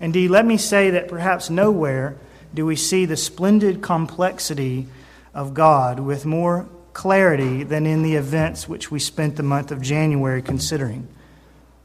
Indeed, 0.00 0.30
let 0.30 0.46
me 0.46 0.56
say 0.56 0.88
that 0.88 1.06
perhaps 1.06 1.50
nowhere 1.50 2.16
do 2.54 2.64
we 2.64 2.76
see 2.76 3.04
the 3.04 3.18
splendid 3.18 3.82
complexity 3.82 4.86
of 5.34 5.52
God 5.52 6.00
with 6.00 6.24
more 6.24 6.66
clarity 6.94 7.62
than 7.62 7.84
in 7.84 8.02
the 8.02 8.14
events 8.14 8.66
which 8.66 8.90
we 8.90 8.98
spent 8.98 9.36
the 9.36 9.42
month 9.42 9.70
of 9.70 9.82
January 9.82 10.40
considering, 10.40 11.06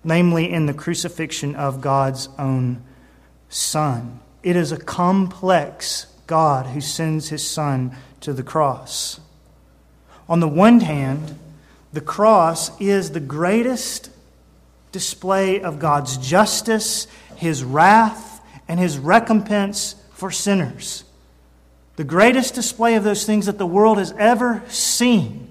namely 0.05 0.49
in 0.49 0.67
the 0.67 0.73
crucifixion 0.73 1.53
of 1.53 1.81
God's 1.81 2.29
own 2.39 2.81
Son. 3.49 4.21
It 4.41 4.55
is 4.55 4.71
a 4.71 4.77
complex 4.77 6.05
God 6.27 6.67
who 6.67 6.79
sends 6.79 7.27
his 7.27 7.45
Son 7.45 7.93
to 8.21 8.31
the 8.31 8.43
cross. 8.43 9.19
On 10.29 10.39
the 10.39 10.47
one 10.47 10.79
hand, 10.79 11.37
the 11.91 12.01
cross 12.01 12.79
is 12.79 13.11
the 13.11 13.19
greatest 13.19 14.11
display 14.91 15.61
of 15.61 15.79
God's 15.79 16.17
justice, 16.17 17.07
His 17.35 17.63
wrath, 17.63 18.41
and 18.67 18.79
His 18.79 18.99
recompense 18.99 19.95
for 20.11 20.29
sinners. 20.29 21.03
The 21.95 22.03
greatest 22.03 22.53
display 22.53 22.95
of 22.95 23.03
those 23.03 23.25
things 23.25 23.47
that 23.47 23.57
the 23.57 23.65
world 23.65 23.97
has 23.97 24.13
ever 24.13 24.63
seen. 24.69 25.47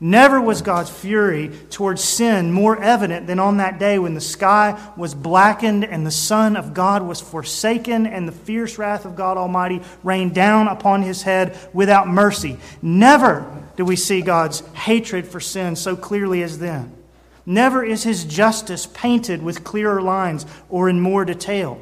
Never 0.00 0.40
was 0.40 0.62
God's 0.62 0.90
fury 0.90 1.50
towards 1.70 2.04
sin 2.04 2.52
more 2.52 2.80
evident 2.80 3.26
than 3.26 3.40
on 3.40 3.56
that 3.56 3.80
day 3.80 3.98
when 3.98 4.14
the 4.14 4.20
sky 4.20 4.80
was 4.96 5.12
blackened 5.12 5.84
and 5.84 6.06
the 6.06 6.12
Son 6.12 6.56
of 6.56 6.72
God 6.72 7.02
was 7.02 7.20
forsaken 7.20 8.06
and 8.06 8.28
the 8.28 8.32
fierce 8.32 8.78
wrath 8.78 9.04
of 9.04 9.16
God 9.16 9.36
Almighty 9.36 9.82
rained 10.04 10.36
down 10.36 10.68
upon 10.68 11.02
his 11.02 11.22
head 11.22 11.58
without 11.72 12.06
mercy. 12.06 12.58
Never 12.80 13.58
do 13.78 13.84
we 13.84 13.94
see 13.94 14.22
God's 14.22 14.58
hatred 14.74 15.28
for 15.28 15.38
sin 15.38 15.76
so 15.76 15.94
clearly 15.94 16.42
as 16.42 16.58
then. 16.58 16.92
Never 17.46 17.84
is 17.84 18.02
his 18.02 18.24
justice 18.24 18.86
painted 18.86 19.40
with 19.40 19.62
clearer 19.62 20.02
lines 20.02 20.46
or 20.68 20.88
in 20.88 21.00
more 21.00 21.24
detail. 21.24 21.80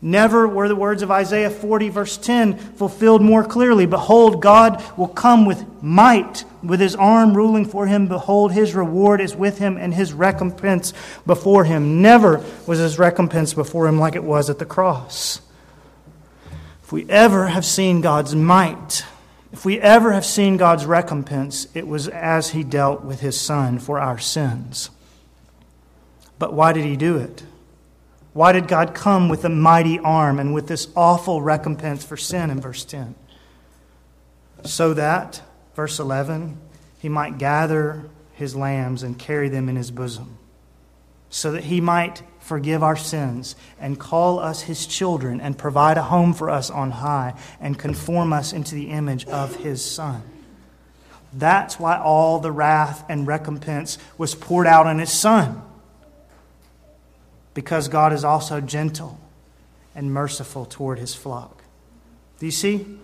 Never 0.00 0.48
were 0.48 0.68
the 0.68 0.74
words 0.74 1.02
of 1.02 1.10
Isaiah 1.10 1.50
40, 1.50 1.90
verse 1.90 2.16
10, 2.16 2.56
fulfilled 2.56 3.20
more 3.20 3.44
clearly. 3.44 3.84
Behold, 3.84 4.40
God 4.40 4.82
will 4.96 5.08
come 5.08 5.44
with 5.44 5.66
might, 5.82 6.46
with 6.62 6.80
his 6.80 6.96
arm 6.96 7.36
ruling 7.36 7.66
for 7.66 7.86
him. 7.86 8.08
Behold, 8.08 8.52
his 8.52 8.74
reward 8.74 9.20
is 9.20 9.36
with 9.36 9.58
him 9.58 9.76
and 9.76 9.92
his 9.92 10.14
recompense 10.14 10.94
before 11.26 11.64
him. 11.64 12.00
Never 12.00 12.42
was 12.66 12.78
his 12.78 12.98
recompense 12.98 13.52
before 13.52 13.86
him 13.86 13.98
like 13.98 14.16
it 14.16 14.24
was 14.24 14.48
at 14.48 14.58
the 14.58 14.64
cross. 14.64 15.42
If 16.82 16.90
we 16.90 17.06
ever 17.10 17.48
have 17.48 17.66
seen 17.66 18.00
God's 18.00 18.34
might, 18.34 19.04
if 19.52 19.64
we 19.64 19.80
ever 19.80 20.12
have 20.12 20.26
seen 20.26 20.56
God's 20.56 20.84
recompense, 20.84 21.68
it 21.74 21.86
was 21.86 22.08
as 22.08 22.50
he 22.50 22.62
dealt 22.62 23.02
with 23.02 23.20
his 23.20 23.40
son 23.40 23.78
for 23.78 23.98
our 23.98 24.18
sins. 24.18 24.90
But 26.38 26.52
why 26.52 26.72
did 26.72 26.84
he 26.84 26.96
do 26.96 27.16
it? 27.16 27.44
Why 28.34 28.52
did 28.52 28.68
God 28.68 28.94
come 28.94 29.28
with 29.28 29.44
a 29.44 29.48
mighty 29.48 29.98
arm 29.98 30.38
and 30.38 30.54
with 30.54 30.68
this 30.68 30.88
awful 30.94 31.42
recompense 31.42 32.04
for 32.04 32.16
sin 32.16 32.50
in 32.50 32.60
verse 32.60 32.84
10? 32.84 33.14
So 34.64 34.94
that, 34.94 35.42
verse 35.74 35.98
11, 35.98 36.58
he 37.00 37.08
might 37.08 37.38
gather 37.38 38.08
his 38.34 38.54
lambs 38.54 39.02
and 39.02 39.18
carry 39.18 39.48
them 39.48 39.68
in 39.68 39.76
his 39.76 39.90
bosom, 39.90 40.38
so 41.30 41.52
that 41.52 41.64
he 41.64 41.80
might 41.80 42.22
forgive 42.48 42.82
our 42.82 42.96
sins, 42.96 43.54
and 43.78 44.00
call 44.00 44.38
us 44.38 44.62
his 44.62 44.86
children, 44.86 45.40
and 45.40 45.56
provide 45.56 45.98
a 45.98 46.02
home 46.02 46.32
for 46.32 46.48
us 46.48 46.70
on 46.70 46.90
high, 46.90 47.34
and 47.60 47.78
conform 47.78 48.32
us 48.32 48.52
into 48.54 48.74
the 48.74 48.90
image 48.90 49.26
of 49.26 49.54
his 49.56 49.84
Son. 49.84 50.22
That's 51.32 51.78
why 51.78 51.98
all 51.98 52.40
the 52.40 52.50
wrath 52.50 53.04
and 53.08 53.26
recompense 53.26 53.98
was 54.16 54.34
poured 54.34 54.66
out 54.66 54.86
on 54.86 54.98
his 54.98 55.12
Son. 55.12 55.62
Because 57.52 57.88
God 57.88 58.14
is 58.14 58.24
also 58.24 58.62
gentle 58.62 59.20
and 59.94 60.12
merciful 60.12 60.64
toward 60.64 60.98
his 60.98 61.14
flock. 61.14 61.62
Do 62.38 62.46
you 62.46 62.52
see? 62.52 62.98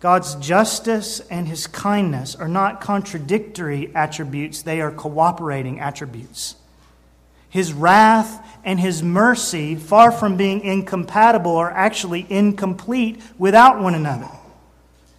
God's 0.00 0.36
justice 0.36 1.20
and 1.28 1.46
his 1.46 1.66
kindness 1.66 2.36
are 2.36 2.48
not 2.48 2.80
contradictory 2.80 3.90
attributes, 3.94 4.62
they 4.62 4.80
are 4.80 4.92
cooperating 4.92 5.80
attributes. 5.80 6.54
His 7.48 7.72
wrath 7.72 8.44
and 8.64 8.78
his 8.78 9.02
mercy, 9.02 9.74
far 9.76 10.12
from 10.12 10.36
being 10.36 10.60
incompatible, 10.60 11.56
are 11.56 11.70
actually 11.70 12.26
incomplete 12.28 13.20
without 13.38 13.80
one 13.80 13.94
another. 13.94 14.28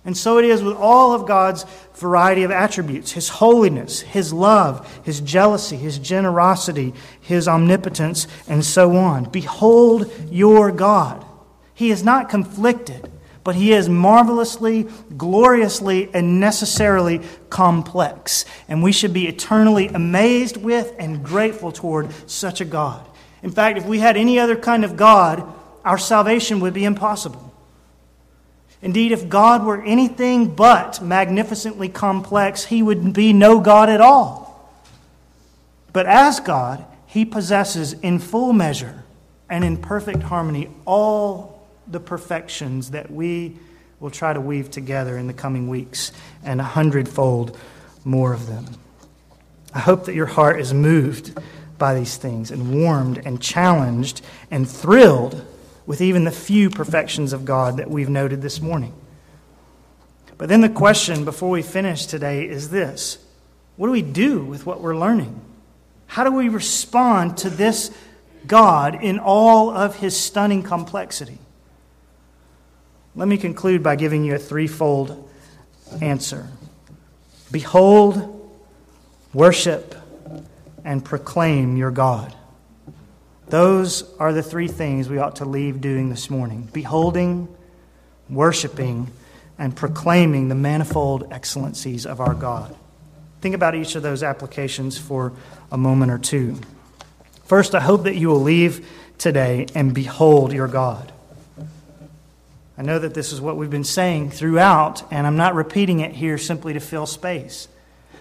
And 0.06 0.16
so 0.16 0.38
it 0.38 0.46
is 0.46 0.64
with 0.64 0.76
all 0.78 1.14
of 1.14 1.28
God's 1.28 1.66
variety 1.96 2.44
of 2.44 2.52
attributes 2.52 3.12
His 3.12 3.30
holiness, 3.30 4.02
His 4.02 4.32
love, 4.32 5.02
His 5.04 5.20
jealousy, 5.20 5.76
His 5.76 6.00
generosity, 6.00 6.94
His 7.20 7.48
omnipotence, 7.48 8.28
and 8.48 8.64
so 8.64 8.96
on. 8.96 9.26
Behold 9.26 10.12
your 10.30 10.72
God. 10.72 11.26
He 11.74 11.92
is 11.92 12.04
not 12.04 12.30
conflicted 12.30 13.09
but 13.44 13.56
he 13.56 13.74
is 13.74 13.90
marvelously, 13.90 14.88
gloriously, 15.18 16.10
and 16.14 16.40
necessarily 16.40 17.22
complex. 17.50 18.46
And 18.68 18.84
we 18.84 18.92
should 18.92 19.14
be 19.14 19.28
eternally 19.28 19.88
amazed 19.88 20.58
with 20.58 20.94
and 21.00 21.24
grateful 21.24 21.72
toward 21.72 22.10
such 22.30 22.62
a 22.62 22.66
God. 22.66 23.06
In 23.42 23.52
fact, 23.52 23.78
if 23.78 23.86
we 23.86 24.00
had 24.00 24.18
any 24.18 24.40
other 24.40 24.56
kind 24.56 24.84
of 24.84 24.98
God, 24.98 25.44
our 25.86 25.98
salvation 25.98 26.60
would 26.60 26.74
be 26.74 26.86
impossible. 26.86 27.54
Indeed, 28.82 29.12
if 29.12 29.28
God 29.28 29.66
were 29.66 29.82
anything 29.82 30.56
but 30.56 31.02
magnificently 31.02 31.90
complex, 31.90 32.66
he 32.66 32.82
would 32.82 33.14
be 33.14 33.34
no 33.34 33.60
God 33.60 33.90
at 33.90 34.02
all. 34.02 34.72
But 35.92 36.06
as 36.06 36.40
God, 36.40 36.86
he 37.06 37.26
possesses 37.26 37.94
in 37.94 38.20
full 38.20 38.54
measure 38.54 39.04
and 39.50 39.64
in 39.64 39.78
perfect 39.78 40.24
harmony 40.24 40.70
all 40.86 41.59
the 41.92 42.00
perfections 42.00 42.92
that 42.92 43.12
we 43.12 43.58
will 44.00 44.12
try 44.12 44.34
to 44.34 44.40
weave 44.40 44.72
together 44.72 45.18
in 45.18 45.28
the 45.28 45.34
coming 45.34 45.68
weeks, 45.68 46.12
and 46.44 46.62
a 46.62 46.64
hundredfold 46.64 47.58
more 48.06 48.34
of 48.34 48.48
them. 48.48 48.66
I 49.74 49.80
hope 49.80 50.06
that 50.06 50.16
your 50.16 50.26
heart 50.26 50.60
is 50.60 50.74
moved 50.74 51.38
by 51.78 51.96
these 51.96 52.18
things 52.18 52.52
and 52.52 52.74
warmed 52.74 53.22
and 53.26 53.42
challenged 53.42 54.22
and 54.50 54.70
thrilled 54.70 55.46
with 55.86 56.02
even 56.02 56.24
the 56.24 56.32
few 56.32 56.70
perfections 56.70 57.34
of 57.34 57.46
God 57.46 57.78
that 57.78 57.90
we've 57.90 58.10
noted 58.10 58.42
this 58.42 58.62
morning. 58.62 58.94
But 60.38 60.50
then 60.50 60.62
the 60.62 60.70
question 60.70 61.26
before 61.26 61.50
we 61.50 61.62
finish 61.62 62.06
today 62.06 62.48
is 62.48 62.70
this 62.70 63.18
What 63.76 63.88
do 63.88 63.92
we 63.92 64.02
do 64.02 64.44
with 64.44 64.66
what 64.66 64.82
we're 64.82 64.98
learning? 64.98 65.42
How 66.08 66.24
do 66.24 66.32
we 66.32 66.50
respond 66.50 67.38
to 67.40 67.50
this 67.50 67.92
God 68.48 69.04
in 69.04 69.20
all 69.20 69.70
of 69.70 69.98
his 69.98 70.20
stunning 70.20 70.64
complexity? 70.64 71.38
Let 73.20 73.28
me 73.28 73.36
conclude 73.36 73.84
by 73.84 73.98
giving 73.98 74.24
you 74.24 74.36
a 74.36 74.40
threefold 74.40 75.30
answer 76.02 76.48
Behold, 77.52 78.50
worship, 79.34 79.94
and 80.86 81.04
proclaim 81.04 81.76
your 81.76 81.92
God. 81.92 82.34
Those 83.48 84.10
are 84.20 84.32
the 84.32 84.42
three 84.42 84.70
things 84.70 85.10
we 85.10 85.18
ought 85.18 85.36
to 85.38 85.46
leave 85.46 85.82
doing 85.82 86.08
this 86.08 86.30
morning 86.30 86.70
beholding, 86.72 87.54
worshiping, 88.30 89.12
and 89.58 89.76
proclaiming 89.76 90.48
the 90.48 90.56
manifold 90.56 91.28
excellencies 91.30 92.06
of 92.06 92.22
our 92.22 92.34
God. 92.34 92.74
Think 93.42 93.54
about 93.54 93.76
each 93.76 93.96
of 93.96 94.02
those 94.02 94.24
applications 94.24 94.98
for 94.98 95.34
a 95.74 95.78
moment 95.78 96.14
or 96.14 96.20
two. 96.20 96.56
First, 97.44 97.76
I 97.76 97.82
hope 97.82 98.06
that 98.06 98.16
you 98.16 98.30
will 98.30 98.44
leave 98.44 98.88
today 99.18 99.68
and 99.76 99.94
behold 99.94 100.54
your 100.54 100.70
God. 100.70 101.09
I 102.80 102.82
know 102.82 102.98
that 102.98 103.14
this 103.14 103.34
is 103.34 103.42
what 103.42 103.58
we've 103.58 103.70
been 103.70 103.84
saying 103.84 104.32
throughout, 104.32 105.04
and 105.12 105.28
I'm 105.28 105.36
not 105.36 105.54
repeating 105.54 106.00
it 106.00 106.14
here 106.14 106.38
simply 106.38 106.72
to 106.72 106.80
fill 106.80 107.06
space. 107.06 107.68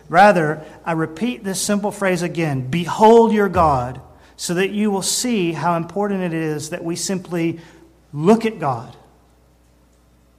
Rather, 0.08 0.64
I 0.84 0.92
repeat 0.92 1.44
this 1.44 1.62
simple 1.62 1.92
phrase 1.92 2.22
again 2.22 2.68
Behold 2.68 3.32
your 3.32 3.48
God, 3.48 4.00
so 4.36 4.54
that 4.54 4.70
you 4.70 4.90
will 4.90 5.02
see 5.02 5.52
how 5.52 5.76
important 5.76 6.24
it 6.24 6.34
is 6.34 6.70
that 6.70 6.82
we 6.82 6.96
simply 6.96 7.60
look 8.12 8.44
at 8.44 8.58
God 8.58 8.96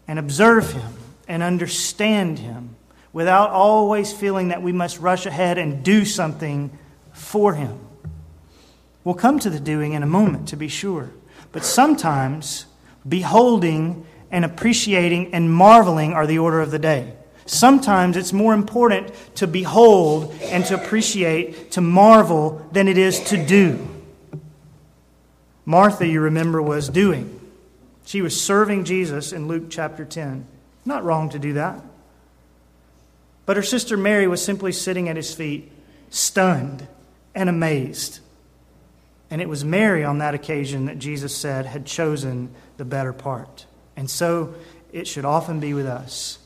and 0.06 0.20
observe 0.20 0.74
Him 0.74 0.94
and 1.30 1.42
understand 1.42 2.40
Him 2.40 2.76
without 3.14 3.52
always 3.52 4.12
feeling 4.12 4.50
that 4.50 4.62
we 4.62 4.74
must 4.74 5.00
rush 5.00 5.28
ahead 5.28 5.58
and 5.58 5.82
do 5.82 6.04
something 6.04 6.78
for 7.14 7.54
Him. 7.54 7.80
We'll 9.06 9.16
come 9.16 9.40
to 9.40 9.50
the 9.50 9.62
doing 9.62 9.94
in 9.94 10.04
a 10.04 10.08
moment, 10.08 10.50
to 10.50 10.58
be 10.58 10.68
sure. 10.68 11.10
But 11.54 11.64
sometimes 11.64 12.66
beholding 13.08 14.06
and 14.32 14.46
appreciating 14.46 15.34
and 15.34 15.52
marveling 15.52 16.14
are 16.14 16.28
the 16.28 16.40
order 16.40 16.62
of 16.62 16.72
the 16.72 16.80
day. 16.80 17.14
Sometimes 17.46 18.16
it's 18.16 18.32
more 18.32 18.54
important 18.54 19.12
to 19.36 19.48
behold 19.48 20.34
and 20.44 20.64
to 20.66 20.76
appreciate, 20.76 21.72
to 21.72 21.82
marvel, 21.82 22.68
than 22.72 22.88
it 22.88 22.98
is 22.98 23.20
to 23.22 23.44
do. 23.44 23.88
Martha, 25.66 26.06
you 26.06 26.22
remember, 26.22 26.62
was 26.62 26.90
doing. 26.90 27.40
She 28.06 28.22
was 28.22 28.40
serving 28.40 28.86
Jesus 28.86 29.34
in 29.34 29.48
Luke 29.48 29.66
chapter 29.70 30.06
10. 30.06 30.46
Not 30.86 31.04
wrong 31.04 31.30
to 31.30 31.40
do 31.40 31.54
that. 31.54 31.82
But 33.46 33.58
her 33.58 33.64
sister 33.64 33.98
Mary 33.98 34.28
was 34.28 34.44
simply 34.44 34.72
sitting 34.72 35.10
at 35.10 35.16
his 35.16 35.34
feet, 35.34 35.72
stunned 36.10 36.88
and 37.34 37.50
amazed. 37.50 38.20
And 39.32 39.42
it 39.42 39.50
was 39.50 39.64
Mary 39.64 40.04
on 40.04 40.20
that 40.20 40.36
occasion 40.36 40.86
that 40.86 41.00
Jesus 41.00 41.36
said 41.36 41.66
had 41.66 41.86
chosen 41.86 42.54
the 42.78 42.86
better 42.86 43.14
part. 43.14 43.66
And 44.00 44.10
so 44.10 44.56
it 44.94 45.10
should 45.10 45.26
often 45.26 45.60
be 45.60 45.74
with 45.74 45.86
us. 45.86 46.40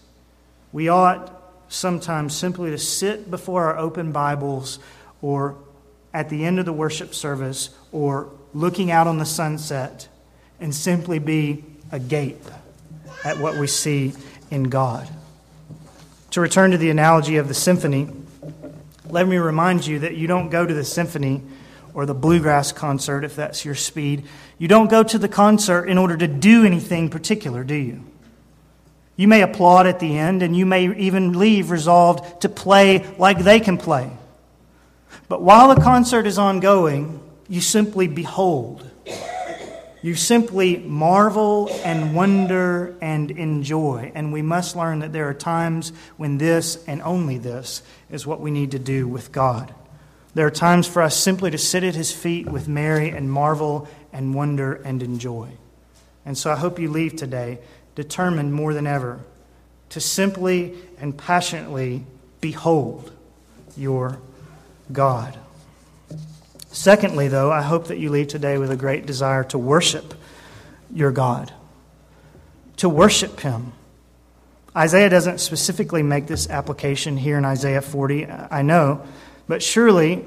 We 0.72 0.90
ought 0.90 1.32
sometimes 1.70 2.36
simply 2.36 2.72
to 2.72 2.80
sit 2.80 3.30
before 3.30 3.66
our 3.66 3.78
open 3.78 4.12
Bibles 4.12 4.80
or 5.22 5.56
at 6.16 6.30
the 6.30 6.46
end 6.46 6.58
of 6.58 6.66
the 6.66 6.74
worship 6.74 7.14
service 7.14 7.70
or 7.92 8.32
looking 8.56 8.90
out 8.90 9.06
on 9.06 9.20
the 9.20 9.26
sunset 9.26 10.08
and 10.60 10.74
simply 10.74 11.20
be 11.20 11.64
agape 11.92 12.44
at 13.24 13.38
what 13.38 13.56
we 13.56 13.68
see 13.68 14.14
in 14.50 14.64
God. 14.64 15.08
To 16.32 16.42
return 16.42 16.72
to 16.72 16.80
the 16.80 16.90
analogy 16.90 17.38
of 17.38 17.48
the 17.48 17.54
symphony, 17.54 18.10
let 19.08 19.28
me 19.28 19.38
remind 19.38 19.86
you 19.86 20.00
that 20.00 20.18
you 20.18 20.26
don't 20.26 20.50
go 20.50 20.66
to 20.66 20.74
the 20.74 20.84
symphony 20.84 21.44
or 21.94 22.06
the 22.06 22.14
bluegrass 22.14 22.72
concert 22.72 23.24
if 23.24 23.36
that's 23.36 23.66
your 23.66 23.76
speed. 23.76 24.26
You 24.58 24.68
don't 24.68 24.90
go 24.90 25.04
to 25.04 25.18
the 25.18 25.28
concert 25.28 25.86
in 25.86 25.98
order 25.98 26.18
to 26.18 26.28
do 26.28 26.66
anything 26.66 27.10
particular, 27.10 27.64
do 27.64 27.76
you? 27.76 28.04
You 29.16 29.28
may 29.28 29.42
applaud 29.42 29.86
at 29.86 30.00
the 30.00 30.18
end, 30.18 30.42
and 30.42 30.56
you 30.56 30.66
may 30.66 30.96
even 30.96 31.38
leave 31.38 31.70
resolved 31.70 32.42
to 32.42 32.50
play 32.50 33.06
like 33.18 33.40
they 33.40 33.60
can 33.60 33.78
play. 33.78 34.10
But 35.28 35.42
while 35.42 35.74
the 35.74 35.82
concert 35.82 36.26
is 36.26 36.38
ongoing, 36.38 37.20
you 37.48 37.62
simply 37.62 38.08
behold. 38.08 38.90
You 40.02 40.16
simply 40.16 40.78
marvel 40.78 41.70
and 41.86 42.14
wonder 42.14 42.98
and 43.02 43.32
enjoy. 43.32 44.12
And 44.16 44.34
we 44.34 44.42
must 44.42 44.76
learn 44.76 45.00
that 45.00 45.14
there 45.14 45.30
are 45.30 45.34
times 45.34 45.94
when 46.18 46.38
this 46.38 46.84
and 46.88 47.02
only 47.04 47.38
this 47.38 47.84
is 48.12 48.28
what 48.28 48.42
we 48.42 48.52
need 48.52 48.72
to 48.72 48.80
do 48.80 49.08
with 49.08 49.32
God. 49.32 49.74
There 50.34 50.48
are 50.48 50.52
times 50.52 50.88
for 50.88 51.02
us 51.02 51.16
simply 51.16 51.52
to 51.52 51.58
sit 51.58 51.84
at 51.84 51.96
his 51.96 52.12
feet 52.12 52.48
with 52.48 52.68
Mary 52.68 53.10
and 53.10 53.32
marvel 53.32 53.88
and 54.12 54.34
wonder 54.34 54.74
and 54.74 55.04
enjoy. 55.04 55.50
And 56.26 56.38
so 56.38 56.52
I 56.52 56.56
hope 56.56 56.80
you 56.80 56.90
leave 56.90 57.16
today 57.16 57.60
determined 57.96 58.54
more 58.54 58.74
than 58.74 58.88
ever 58.88 59.20
to 59.90 60.00
simply 60.00 60.76
and 61.00 61.16
passionately 61.16 62.06
behold 62.42 63.12
your 63.78 64.20
God. 64.92 65.38
Secondly, 66.72 67.28
though, 67.28 67.52
I 67.52 67.62
hope 67.62 67.88
that 67.88 68.00
you 68.00 68.10
leave 68.10 68.28
today 68.28 68.58
with 68.58 68.72
a 68.72 68.76
great 68.76 69.06
desire 69.06 69.44
to 69.46 69.60
worship 69.60 70.16
your 70.92 71.12
God, 71.12 71.54
to 72.78 72.90
worship 72.90 73.40
Him. 73.42 73.74
Isaiah 74.76 75.10
doesn't 75.10 75.40
specifically 75.40 76.02
make 76.02 76.26
this 76.26 76.50
application 76.50 77.16
here 77.16 77.38
in 77.38 77.46
Isaiah 77.46 77.82
40, 77.82 78.26
I 78.26 78.64
know, 78.64 79.06
but 79.48 79.62
surely, 79.62 80.26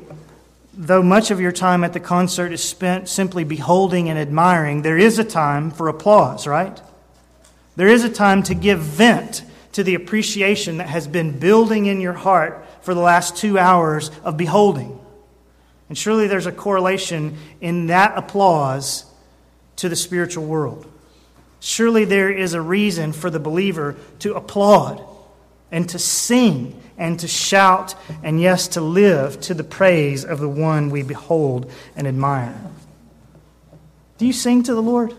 though 0.74 1.02
much 1.02 1.30
of 1.30 1.40
your 1.40 1.52
time 1.52 1.84
at 1.84 1.92
the 1.92 2.00
concert 2.00 2.52
is 2.52 2.62
spent 2.62 3.08
simply 3.08 3.44
beholding 3.44 4.08
and 4.08 4.18
admiring, 4.18 4.82
there 4.82 4.98
is 4.98 5.18
a 5.18 5.24
time 5.24 5.70
for 5.70 5.88
applause, 5.88 6.46
right? 6.46 6.80
There 7.76 7.88
is 7.88 8.04
a 8.04 8.10
time 8.10 8.42
to 8.44 8.54
give 8.54 8.80
vent 8.80 9.42
to 9.72 9.82
the 9.82 9.94
appreciation 9.94 10.78
that 10.78 10.88
has 10.88 11.06
been 11.06 11.38
building 11.38 11.86
in 11.86 12.00
your 12.00 12.14
heart 12.14 12.66
for 12.80 12.94
the 12.94 13.00
last 13.00 13.36
two 13.36 13.58
hours 13.58 14.10
of 14.24 14.36
beholding. 14.36 14.98
And 15.88 15.96
surely 15.96 16.26
there's 16.26 16.46
a 16.46 16.52
correlation 16.52 17.36
in 17.60 17.88
that 17.88 18.16
applause 18.16 19.04
to 19.76 19.88
the 19.88 19.96
spiritual 19.96 20.44
world. 20.46 20.90
Surely 21.60 22.04
there 22.04 22.30
is 22.30 22.54
a 22.54 22.60
reason 22.60 23.12
for 23.12 23.30
the 23.30 23.38
believer 23.38 23.96
to 24.20 24.34
applaud 24.34 25.02
and 25.70 25.88
to 25.90 25.98
sing 25.98 26.80
and 26.98 27.20
to 27.20 27.28
shout 27.28 27.94
and, 28.22 28.40
yes, 28.40 28.68
to 28.68 28.80
live 28.80 29.40
to 29.42 29.54
the 29.54 29.64
praise 29.64 30.24
of 30.24 30.38
the 30.38 30.48
one 30.48 30.90
we 30.90 31.02
behold 31.02 31.70
and 31.94 32.06
admire. 32.06 32.58
Do 34.18 34.26
you 34.26 34.32
sing 34.32 34.62
to 34.64 34.74
the 34.74 34.82
Lord? 34.82 35.14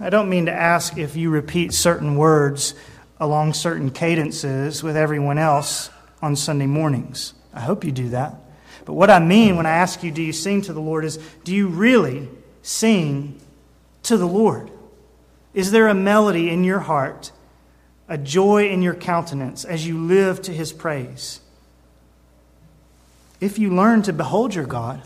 I 0.00 0.10
don't 0.10 0.30
mean 0.30 0.46
to 0.46 0.52
ask 0.52 0.98
if 0.98 1.14
you 1.14 1.30
repeat 1.30 1.72
certain 1.72 2.16
words 2.16 2.74
along 3.20 3.54
certain 3.54 3.90
cadences 3.90 4.82
with 4.82 4.96
everyone 4.96 5.38
else 5.38 5.90
on 6.20 6.34
Sunday 6.34 6.66
mornings. 6.66 7.34
I 7.54 7.60
hope 7.60 7.84
you 7.84 7.92
do 7.92 8.08
that. 8.08 8.34
But 8.84 8.94
what 8.94 9.10
I 9.10 9.20
mean 9.20 9.56
when 9.56 9.66
I 9.66 9.76
ask 9.76 10.02
you, 10.02 10.10
do 10.10 10.22
you 10.22 10.32
sing 10.32 10.62
to 10.62 10.72
the 10.72 10.80
Lord, 10.80 11.04
is 11.04 11.18
do 11.44 11.54
you 11.54 11.68
really 11.68 12.28
sing 12.62 13.40
to 14.04 14.16
the 14.16 14.26
Lord? 14.26 14.70
Is 15.54 15.70
there 15.70 15.86
a 15.86 15.94
melody 15.94 16.50
in 16.50 16.64
your 16.64 16.80
heart, 16.80 17.30
a 18.08 18.18
joy 18.18 18.68
in 18.68 18.82
your 18.82 18.94
countenance 18.94 19.64
as 19.64 19.86
you 19.86 19.98
live 19.98 20.42
to 20.42 20.52
his 20.52 20.72
praise? 20.72 21.40
If 23.40 23.58
you 23.58 23.74
learn 23.74 24.02
to 24.02 24.12
behold 24.12 24.54
your 24.54 24.66
God, 24.66 25.02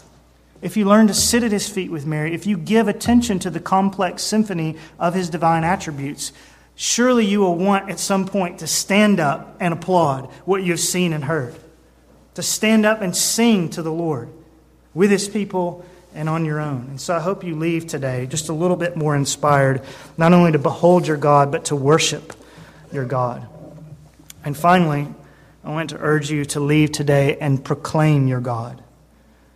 if 0.62 0.76
you 0.76 0.84
learn 0.84 1.06
to 1.06 1.14
sit 1.14 1.42
at 1.42 1.52
his 1.52 1.68
feet 1.68 1.90
with 1.90 2.06
Mary, 2.06 2.34
if 2.34 2.46
you 2.46 2.56
give 2.56 2.88
attention 2.88 3.38
to 3.40 3.50
the 3.50 3.60
complex 3.60 4.22
symphony 4.22 4.76
of 4.98 5.14
his 5.14 5.30
divine 5.30 5.64
attributes, 5.64 6.32
surely 6.74 7.24
you 7.24 7.40
will 7.40 7.56
want 7.56 7.90
at 7.90 7.98
some 7.98 8.26
point 8.26 8.58
to 8.58 8.66
stand 8.66 9.20
up 9.20 9.56
and 9.60 9.72
applaud 9.72 10.26
what 10.44 10.62
you've 10.62 10.80
seen 10.80 11.12
and 11.12 11.24
heard, 11.24 11.54
to 12.34 12.42
stand 12.42 12.84
up 12.84 13.00
and 13.00 13.16
sing 13.16 13.68
to 13.70 13.82
the 13.82 13.92
Lord 13.92 14.28
with 14.94 15.10
his 15.10 15.28
people 15.28 15.84
and 16.14 16.28
on 16.28 16.44
your 16.44 16.60
own. 16.60 16.86
And 16.88 17.00
so 17.00 17.14
I 17.14 17.20
hope 17.20 17.44
you 17.44 17.54
leave 17.54 17.86
today 17.86 18.26
just 18.26 18.48
a 18.48 18.54
little 18.54 18.76
bit 18.76 18.96
more 18.96 19.14
inspired, 19.14 19.82
not 20.16 20.32
only 20.32 20.52
to 20.52 20.58
behold 20.58 21.06
your 21.06 21.18
God, 21.18 21.52
but 21.52 21.66
to 21.66 21.76
worship 21.76 22.32
your 22.92 23.04
God. 23.04 23.46
And 24.44 24.56
finally, 24.56 25.08
I 25.64 25.70
want 25.70 25.90
to 25.90 25.98
urge 25.98 26.30
you 26.30 26.44
to 26.46 26.60
leave 26.60 26.92
today 26.92 27.36
and 27.40 27.64
proclaim 27.64 28.28
your 28.28 28.40
God. 28.40 28.82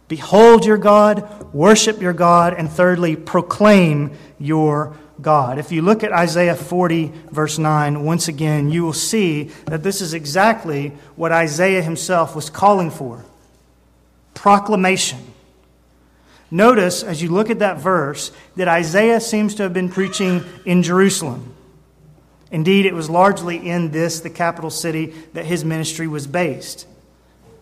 Behold 0.08 0.66
your 0.66 0.78
God, 0.78 1.54
worship 1.54 2.00
your 2.00 2.12
God, 2.12 2.54
and 2.54 2.68
thirdly, 2.68 3.14
proclaim 3.14 4.10
your 4.40 4.96
God. 5.22 5.58
If 5.58 5.70
you 5.70 5.82
look 5.82 6.02
at 6.02 6.12
Isaiah 6.12 6.56
40, 6.56 7.12
verse 7.30 7.58
9, 7.58 8.04
once 8.04 8.26
again, 8.26 8.70
you 8.70 8.82
will 8.82 8.92
see 8.92 9.44
that 9.66 9.84
this 9.84 10.00
is 10.00 10.12
exactly 10.12 10.88
what 11.14 11.30
Isaiah 11.30 11.82
himself 11.82 12.34
was 12.34 12.50
calling 12.50 12.90
for 12.90 13.24
proclamation. 14.34 15.18
Notice, 16.50 17.02
as 17.02 17.22
you 17.22 17.28
look 17.28 17.50
at 17.50 17.60
that 17.60 17.78
verse, 17.78 18.32
that 18.56 18.66
Isaiah 18.66 19.20
seems 19.20 19.54
to 19.56 19.62
have 19.62 19.72
been 19.72 19.90
preaching 19.90 20.42
in 20.64 20.82
Jerusalem. 20.82 21.54
Indeed, 22.50 22.86
it 22.86 22.94
was 22.94 23.08
largely 23.08 23.56
in 23.68 23.90
this, 23.90 24.20
the 24.20 24.30
capital 24.30 24.70
city, 24.70 25.14
that 25.34 25.44
his 25.44 25.64
ministry 25.64 26.08
was 26.08 26.26
based. 26.26 26.86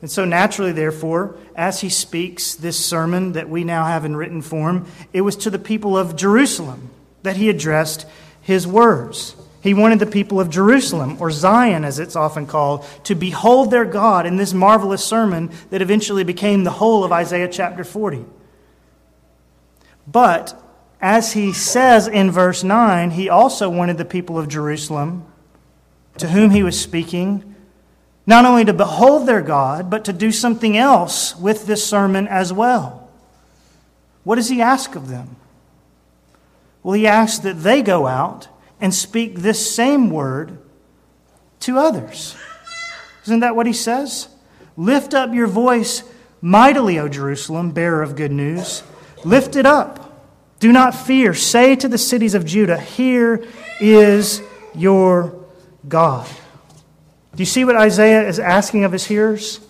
And 0.01 0.11
so, 0.11 0.24
naturally, 0.24 0.72
therefore, 0.72 1.36
as 1.57 1.80
he 1.80 1.89
speaks 1.89 2.55
this 2.55 2.82
sermon 2.82 3.32
that 3.32 3.49
we 3.49 3.64
now 3.64 3.84
have 3.84 4.05
in 4.05 4.16
written 4.16 4.43
form, 4.43 4.86
it 5.12 5.22
was 5.22 5.36
to 5.36 5.51
the 5.51 5.59
people 5.59 5.99
of 5.99 6.16
Jerusalem 6.16 6.91
that 7.22 7.36
he 7.36 7.49
addressed 7.49 8.07
his 8.41 8.66
words. 8.66 9.34
He 9.61 9.74
wanted 9.74 9.99
the 9.99 10.07
people 10.07 10.41
of 10.41 10.51
Jerusalem, 10.51 11.16
or 11.20 11.30
Zion 11.30 11.84
as 11.84 11.99
it's 11.99 12.14
often 12.14 12.47
called, 12.47 12.86
to 13.05 13.16
behold 13.16 13.70
their 13.70 13.84
God 13.84 14.24
in 14.24 14.36
this 14.36 14.55
marvelous 14.55 15.05
sermon 15.05 15.51
that 15.70 15.82
eventually 15.82 16.22
became 16.22 16.62
the 16.62 16.70
whole 16.70 17.03
of 17.03 17.11
Isaiah 17.11 17.49
chapter 17.49 17.82
40. 17.82 18.24
But, 20.07 20.59
as 21.01 21.32
he 21.32 21.53
says 21.53 22.09
in 22.09 22.30
verse 22.30 22.64
9, 22.64 23.12
he 23.12 23.28
also 23.28 23.68
wanted 23.70 23.99
the 23.99 24.05
people 24.05 24.38
of 24.38 24.49
Jerusalem, 24.49 25.24
to 26.18 26.28
whom 26.28 26.51
he 26.51 26.62
was 26.62 26.80
speaking, 26.80 27.55
not 28.26 28.44
only 28.44 28.64
to 28.64 28.72
behold 28.72 29.26
their 29.26 29.40
God, 29.40 29.88
but 29.88 30.05
to 30.07 30.12
do 30.12 30.32
something 30.32 30.76
else 30.76 31.36
with 31.36 31.66
this 31.66 31.86
sermon 31.86 32.26
as 32.26 32.53
well. 32.53 33.09
What 34.24 34.36
does 34.36 34.49
he 34.49 34.61
ask 34.61 34.96
of 34.96 35.09
them? 35.09 35.36
Well, 36.82 36.94
he 36.94 37.07
asks 37.07 37.38
that 37.40 37.62
they 37.62 37.80
go 37.82 38.07
out 38.07 38.49
and 38.80 38.94
speak 38.94 39.36
this 39.36 39.74
same 39.74 40.11
word 40.11 40.59
to 41.61 41.78
others. 41.78 42.36
Isn't 43.24 43.40
that 43.40 43.57
what 43.57 43.66
he 43.66 43.72
says? 43.72 44.28
Lift 44.76 45.14
up 45.14 45.32
your 45.32 45.46
voice 45.46 46.03
mightily, 46.40 46.99
O 46.99 47.09
Jerusalem, 47.09 47.70
bearer 47.72 48.03
of 48.03 48.16
good 48.16 48.32
news. 48.32 48.82
Lift 49.24 49.57
it 49.57 49.66
up. 49.66 50.07
Do 50.61 50.72
not 50.72 50.94
fear. 50.94 51.34
Say 51.34 51.76
to 51.76 51.88
the 51.88 51.98
cities 51.98 52.34
of 52.34 52.44
Judah, 52.44 52.80
Here 52.80 53.44
is 53.80 54.42
your 54.74 55.44
God. 55.86 56.28
Do 57.34 57.42
you 57.42 57.46
see 57.46 57.64
what 57.64 57.76
Isaiah 57.76 58.26
is 58.26 58.38
asking 58.38 58.84
of 58.84 58.92
his 58.92 59.04
hearers? 59.06 59.61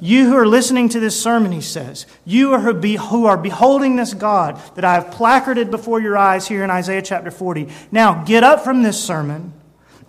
You 0.00 0.26
who 0.26 0.36
are 0.36 0.46
listening 0.46 0.88
to 0.90 1.00
this 1.00 1.20
sermon, 1.22 1.52
he 1.52 1.60
says, 1.60 2.06
you 2.24 2.58
who 2.58 3.26
are 3.26 3.36
beholding 3.36 3.96
this 3.96 4.14
God 4.14 4.58
that 4.74 4.84
I 4.84 4.94
have 4.94 5.10
placarded 5.10 5.70
before 5.70 6.00
your 6.00 6.16
eyes 6.16 6.48
here 6.48 6.64
in 6.64 6.70
Isaiah 6.70 7.02
chapter 7.02 7.30
40, 7.30 7.68
now 7.92 8.24
get 8.24 8.42
up 8.42 8.64
from 8.64 8.82
this 8.82 9.02
sermon 9.02 9.52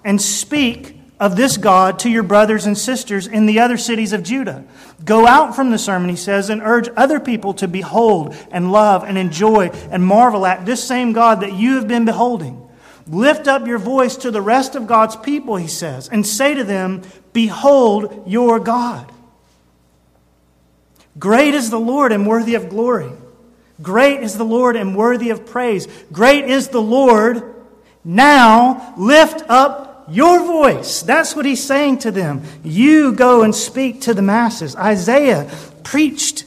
and 0.05 0.21
speak 0.21 1.00
of 1.21 1.35
this 1.35 1.55
God 1.55 1.99
to 1.99 2.09
your 2.09 2.23
brothers 2.23 2.65
and 2.65 2.75
sisters 2.75 3.27
in 3.27 3.45
the 3.45 3.59
other 3.59 3.77
cities 3.77 4.11
of 4.11 4.23
Judah. 4.23 4.65
Go 5.05 5.27
out 5.27 5.55
from 5.55 5.69
the 5.69 5.77
sermon, 5.77 6.09
he 6.09 6.15
says, 6.15 6.49
and 6.49 6.63
urge 6.63 6.89
other 6.97 7.19
people 7.19 7.53
to 7.53 7.67
behold 7.67 8.35
and 8.49 8.71
love 8.71 9.03
and 9.03 9.19
enjoy 9.19 9.67
and 9.91 10.03
marvel 10.03 10.47
at 10.47 10.65
this 10.65 10.83
same 10.83 11.13
God 11.13 11.41
that 11.41 11.53
you 11.53 11.75
have 11.75 11.87
been 11.87 12.05
beholding. 12.05 12.67
Lift 13.05 13.47
up 13.47 13.67
your 13.67 13.77
voice 13.77 14.15
to 14.17 14.31
the 14.31 14.41
rest 14.41 14.75
of 14.75 14.87
God's 14.87 15.15
people, 15.15 15.57
he 15.57 15.67
says, 15.67 16.09
and 16.09 16.25
say 16.25 16.55
to 16.55 16.63
them, 16.63 17.03
Behold 17.33 18.23
your 18.25 18.59
God. 18.59 19.11
Great 21.19 21.53
is 21.53 21.69
the 21.69 21.79
Lord 21.79 22.11
and 22.11 22.25
worthy 22.25 22.55
of 22.55 22.67
glory. 22.67 23.11
Great 23.79 24.21
is 24.21 24.37
the 24.39 24.43
Lord 24.43 24.75
and 24.75 24.95
worthy 24.95 25.29
of 25.29 25.45
praise. 25.45 25.87
Great 26.11 26.45
is 26.45 26.69
the 26.69 26.81
Lord. 26.81 27.53
Now 28.03 28.95
lift 28.97 29.43
up 29.47 29.90
your 30.11 30.45
voice. 30.45 31.01
That's 31.01 31.35
what 31.35 31.45
he's 31.45 31.63
saying 31.63 31.99
to 31.99 32.11
them. 32.11 32.43
You 32.63 33.13
go 33.13 33.43
and 33.43 33.55
speak 33.55 34.01
to 34.01 34.13
the 34.13 34.21
masses. 34.21 34.75
Isaiah 34.75 35.49
preached 35.83 36.45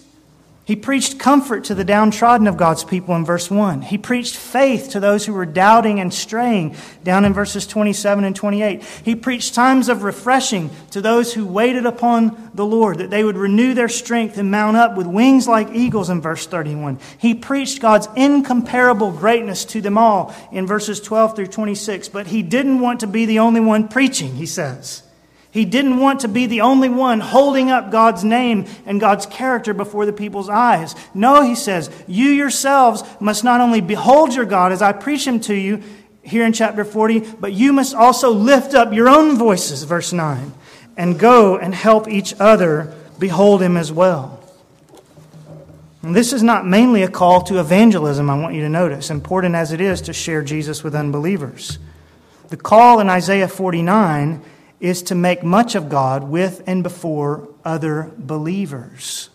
he 0.66 0.76
preached 0.76 1.18
comfort 1.18 1.64
to 1.64 1.74
the 1.74 1.84
downtrodden 1.84 2.46
of 2.46 2.56
God's 2.56 2.84
people 2.84 3.14
in 3.14 3.24
verse 3.26 3.50
1. 3.50 3.82
He 3.82 3.98
preached 3.98 4.34
faith 4.34 4.90
to 4.90 5.00
those 5.00 5.26
who 5.26 5.34
were 5.34 5.44
doubting 5.44 6.00
and 6.00 6.12
straying 6.12 6.74
down 7.02 7.26
in 7.26 7.34
verses 7.34 7.66
27 7.66 8.24
and 8.24 8.34
28. 8.34 8.82
He 9.04 9.14
preached 9.14 9.54
times 9.54 9.90
of 9.90 10.04
refreshing 10.04 10.70
to 10.92 11.02
those 11.02 11.34
who 11.34 11.44
waited 11.44 11.84
upon 11.84 12.50
the 12.54 12.64
Lord, 12.64 12.96
that 12.98 13.10
they 13.10 13.24
would 13.24 13.36
renew 13.36 13.74
their 13.74 13.90
strength 13.90 14.38
and 14.38 14.50
mount 14.50 14.78
up 14.78 14.96
with 14.96 15.06
wings 15.06 15.46
like 15.46 15.68
eagles 15.74 16.08
in 16.08 16.22
verse 16.22 16.46
31. 16.46 16.98
He 17.18 17.34
preached 17.34 17.82
God's 17.82 18.08
incomparable 18.16 19.12
greatness 19.12 19.66
to 19.66 19.82
them 19.82 19.98
all 19.98 20.34
in 20.50 20.66
verses 20.66 20.98
12 20.98 21.36
through 21.36 21.48
26. 21.48 22.08
But 22.08 22.28
he 22.28 22.42
didn't 22.42 22.80
want 22.80 23.00
to 23.00 23.06
be 23.06 23.26
the 23.26 23.40
only 23.40 23.60
one 23.60 23.88
preaching, 23.88 24.36
he 24.36 24.46
says. 24.46 25.02
He 25.54 25.64
didn't 25.64 26.00
want 26.00 26.18
to 26.20 26.28
be 26.28 26.46
the 26.46 26.62
only 26.62 26.88
one 26.88 27.20
holding 27.20 27.70
up 27.70 27.92
God's 27.92 28.24
name 28.24 28.66
and 28.86 29.00
God's 29.00 29.24
character 29.24 29.72
before 29.72 30.04
the 30.04 30.12
people's 30.12 30.48
eyes. 30.48 30.96
No, 31.14 31.42
he 31.42 31.54
says, 31.54 31.92
you 32.08 32.30
yourselves 32.30 33.04
must 33.20 33.44
not 33.44 33.60
only 33.60 33.80
behold 33.80 34.34
your 34.34 34.46
God 34.46 34.72
as 34.72 34.82
I 34.82 34.90
preach 34.90 35.24
him 35.24 35.38
to 35.42 35.54
you 35.54 35.80
here 36.22 36.44
in 36.44 36.52
chapter 36.52 36.84
40, 36.84 37.20
but 37.38 37.52
you 37.52 37.72
must 37.72 37.94
also 37.94 38.32
lift 38.32 38.74
up 38.74 38.92
your 38.92 39.08
own 39.08 39.38
voices, 39.38 39.84
verse 39.84 40.12
9, 40.12 40.52
and 40.96 41.20
go 41.20 41.56
and 41.56 41.72
help 41.72 42.08
each 42.08 42.34
other 42.40 42.92
behold 43.20 43.62
him 43.62 43.76
as 43.76 43.92
well. 43.92 44.42
And 46.02 46.16
this 46.16 46.32
is 46.32 46.42
not 46.42 46.66
mainly 46.66 47.04
a 47.04 47.08
call 47.08 47.42
to 47.42 47.60
evangelism, 47.60 48.28
I 48.28 48.36
want 48.36 48.56
you 48.56 48.62
to 48.62 48.68
notice, 48.68 49.08
important 49.08 49.54
as 49.54 49.70
it 49.70 49.80
is 49.80 50.02
to 50.02 50.12
share 50.12 50.42
Jesus 50.42 50.82
with 50.82 50.96
unbelievers. 50.96 51.78
The 52.48 52.56
call 52.56 52.98
in 52.98 53.08
Isaiah 53.08 53.46
49 53.46 54.42
is 54.80 55.02
to 55.04 55.14
make 55.14 55.42
much 55.42 55.74
of 55.74 55.88
God 55.88 56.24
with 56.24 56.62
and 56.66 56.82
before 56.82 57.48
other 57.64 58.12
believers. 58.18 59.30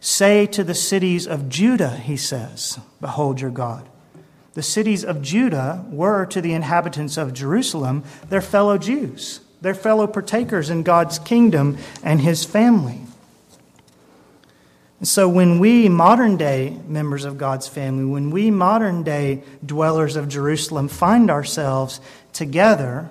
Say 0.00 0.46
to 0.46 0.62
the 0.62 0.74
cities 0.74 1.26
of 1.26 1.48
Judah, 1.48 1.96
he 1.96 2.16
says, 2.16 2.78
Behold 3.00 3.40
your 3.40 3.50
God. 3.50 3.88
The 4.54 4.62
cities 4.62 5.04
of 5.04 5.20
Judah 5.20 5.84
were 5.90 6.24
to 6.26 6.40
the 6.40 6.54
inhabitants 6.54 7.16
of 7.16 7.34
Jerusalem 7.34 8.04
their 8.28 8.40
fellow 8.40 8.78
Jews, 8.78 9.40
their 9.60 9.74
fellow 9.74 10.06
partakers 10.06 10.70
in 10.70 10.82
God's 10.82 11.18
kingdom 11.18 11.76
and 12.02 12.20
his 12.20 12.44
family. 12.44 13.00
And 14.98 15.06
so, 15.06 15.28
when 15.28 15.58
we 15.58 15.90
modern 15.90 16.38
day 16.38 16.78
members 16.86 17.24
of 17.24 17.36
God's 17.36 17.68
family, 17.68 18.04
when 18.04 18.30
we 18.30 18.50
modern 18.50 19.02
day 19.02 19.42
dwellers 19.64 20.16
of 20.16 20.28
Jerusalem 20.28 20.88
find 20.88 21.30
ourselves 21.30 22.00
together, 22.32 23.10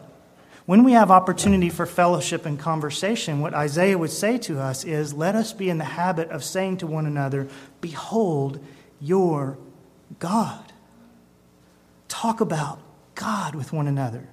when 0.66 0.84
we 0.84 0.94
have 0.94 1.12
opportunity 1.12 1.70
for 1.70 1.86
fellowship 1.86 2.46
and 2.46 2.60
conversation, 2.60 3.40
what 3.40 3.54
Isaiah 3.54 3.98
would 3.98 4.12
say 4.12 4.38
to 4.40 4.60
us 4.60 4.84
is 4.84 5.14
let 5.14 5.36
us 5.36 5.54
be 5.54 5.70
in 5.70 5.78
the 5.78 5.84
habit 5.84 6.30
of 6.30 6.44
saying 6.44 6.78
to 6.78 6.88
one 6.88 7.06
another, 7.06 7.48
Behold 7.82 8.60
your 9.00 9.58
God. 10.18 10.74
Talk 12.08 12.42
about 12.42 12.80
God 13.14 13.54
with 13.54 13.74
one 13.74 13.88
another. 13.88 14.28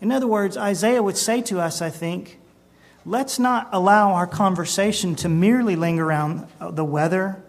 In 0.00 0.12
other 0.12 0.26
words, 0.26 0.56
Isaiah 0.56 1.02
would 1.02 1.16
say 1.16 1.42
to 1.42 1.60
us, 1.60 1.82
I 1.82 1.90
think, 1.90 2.38
let's 3.04 3.38
not 3.38 3.68
allow 3.72 4.12
our 4.12 4.26
conversation 4.26 5.16
to 5.16 5.28
merely 5.28 5.74
linger 5.74 6.06
around 6.06 6.46
the 6.60 6.84
weather 6.84 7.42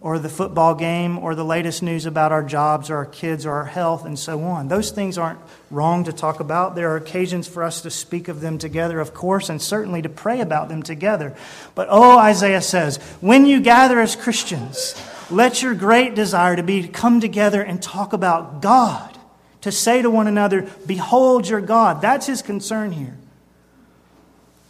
or 0.00 0.18
the 0.18 0.28
football 0.30 0.74
game 0.74 1.18
or 1.18 1.34
the 1.34 1.44
latest 1.44 1.82
news 1.82 2.06
about 2.06 2.32
our 2.32 2.42
jobs 2.42 2.88
or 2.88 2.96
our 2.96 3.06
kids 3.06 3.44
or 3.44 3.52
our 3.52 3.66
health 3.66 4.06
and 4.06 4.18
so 4.18 4.40
on. 4.42 4.68
Those 4.68 4.90
things 4.90 5.18
aren't 5.18 5.40
wrong 5.70 6.04
to 6.04 6.12
talk 6.12 6.40
about. 6.40 6.74
There 6.74 6.90
are 6.90 6.96
occasions 6.96 7.46
for 7.46 7.62
us 7.62 7.82
to 7.82 7.90
speak 7.90 8.28
of 8.28 8.40
them 8.40 8.56
together, 8.56 8.98
of 8.98 9.12
course, 9.12 9.50
and 9.50 9.60
certainly 9.60 10.00
to 10.00 10.08
pray 10.08 10.40
about 10.40 10.70
them 10.70 10.82
together. 10.82 11.36
But 11.74 11.88
oh, 11.90 12.18
Isaiah 12.18 12.62
says, 12.62 12.96
when 13.20 13.44
you 13.44 13.60
gather 13.60 14.00
as 14.00 14.16
Christians, 14.16 14.94
let 15.30 15.62
your 15.62 15.74
great 15.74 16.14
desire 16.14 16.56
to 16.56 16.62
be 16.62 16.82
to 16.82 16.88
come 16.88 17.20
together 17.20 17.60
and 17.60 17.82
talk 17.82 18.14
about 18.14 18.62
God, 18.62 19.18
to 19.60 19.70
say 19.70 20.00
to 20.00 20.08
one 20.08 20.26
another, 20.26 20.68
Behold 20.86 21.46
your 21.46 21.60
God. 21.60 22.00
That's 22.00 22.26
his 22.26 22.40
concern 22.40 22.92
here 22.92 23.19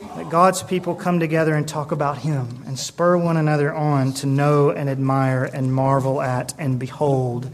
that 0.00 0.30
God's 0.30 0.62
people 0.62 0.94
come 0.94 1.20
together 1.20 1.54
and 1.54 1.68
talk 1.68 1.92
about 1.92 2.18
Him 2.18 2.62
and 2.66 2.78
spur 2.78 3.16
one 3.16 3.36
another 3.36 3.72
on 3.72 4.12
to 4.14 4.26
know 4.26 4.70
and 4.70 4.88
admire 4.88 5.44
and 5.44 5.72
marvel 5.72 6.20
at 6.20 6.54
and 6.58 6.78
behold 6.78 7.50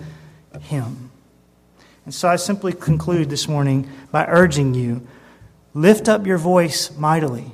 Him. 0.61 1.11
And 2.05 2.15
so 2.15 2.29
I 2.29 2.37
simply 2.37 2.73
conclude 2.73 3.31
this 3.31 3.49
morning 3.49 3.91
by 4.13 4.27
urging 4.27 4.75
you 4.75 5.07
lift 5.75 6.09
up 6.09 6.27
your 6.27 6.39
voice 6.39 6.97
mightily, 6.97 7.51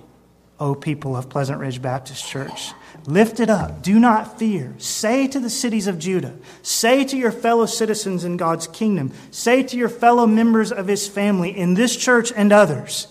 O 0.61 0.74
people 0.74 1.16
of 1.16 1.28
Pleasant 1.28 1.59
Ridge 1.59 1.80
Baptist 1.80 2.26
Church. 2.28 2.72
Lift 3.07 3.40
it 3.40 3.51
up. 3.51 3.82
Do 3.82 3.99
not 3.99 4.38
fear. 4.38 4.74
Say 4.78 5.26
to 5.26 5.40
the 5.40 5.51
cities 5.51 5.86
of 5.86 5.99
Judah, 5.99 6.36
say 6.61 7.03
to 7.05 7.16
your 7.16 7.32
fellow 7.32 7.66
citizens 7.66 8.24
in 8.24 8.36
God's 8.36 8.68
kingdom, 8.68 9.12
say 9.30 9.62
to 9.64 9.76
your 9.76 9.88
fellow 9.88 10.26
members 10.26 10.70
of 10.70 10.86
His 10.86 11.09
family 11.09 11.57
in 11.57 11.74
this 11.74 11.97
church 11.97 12.30
and 12.36 12.53
others, 12.53 13.09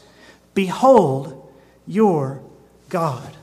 Behold, 0.53 1.40
your 1.87 2.41
God. 2.89 3.37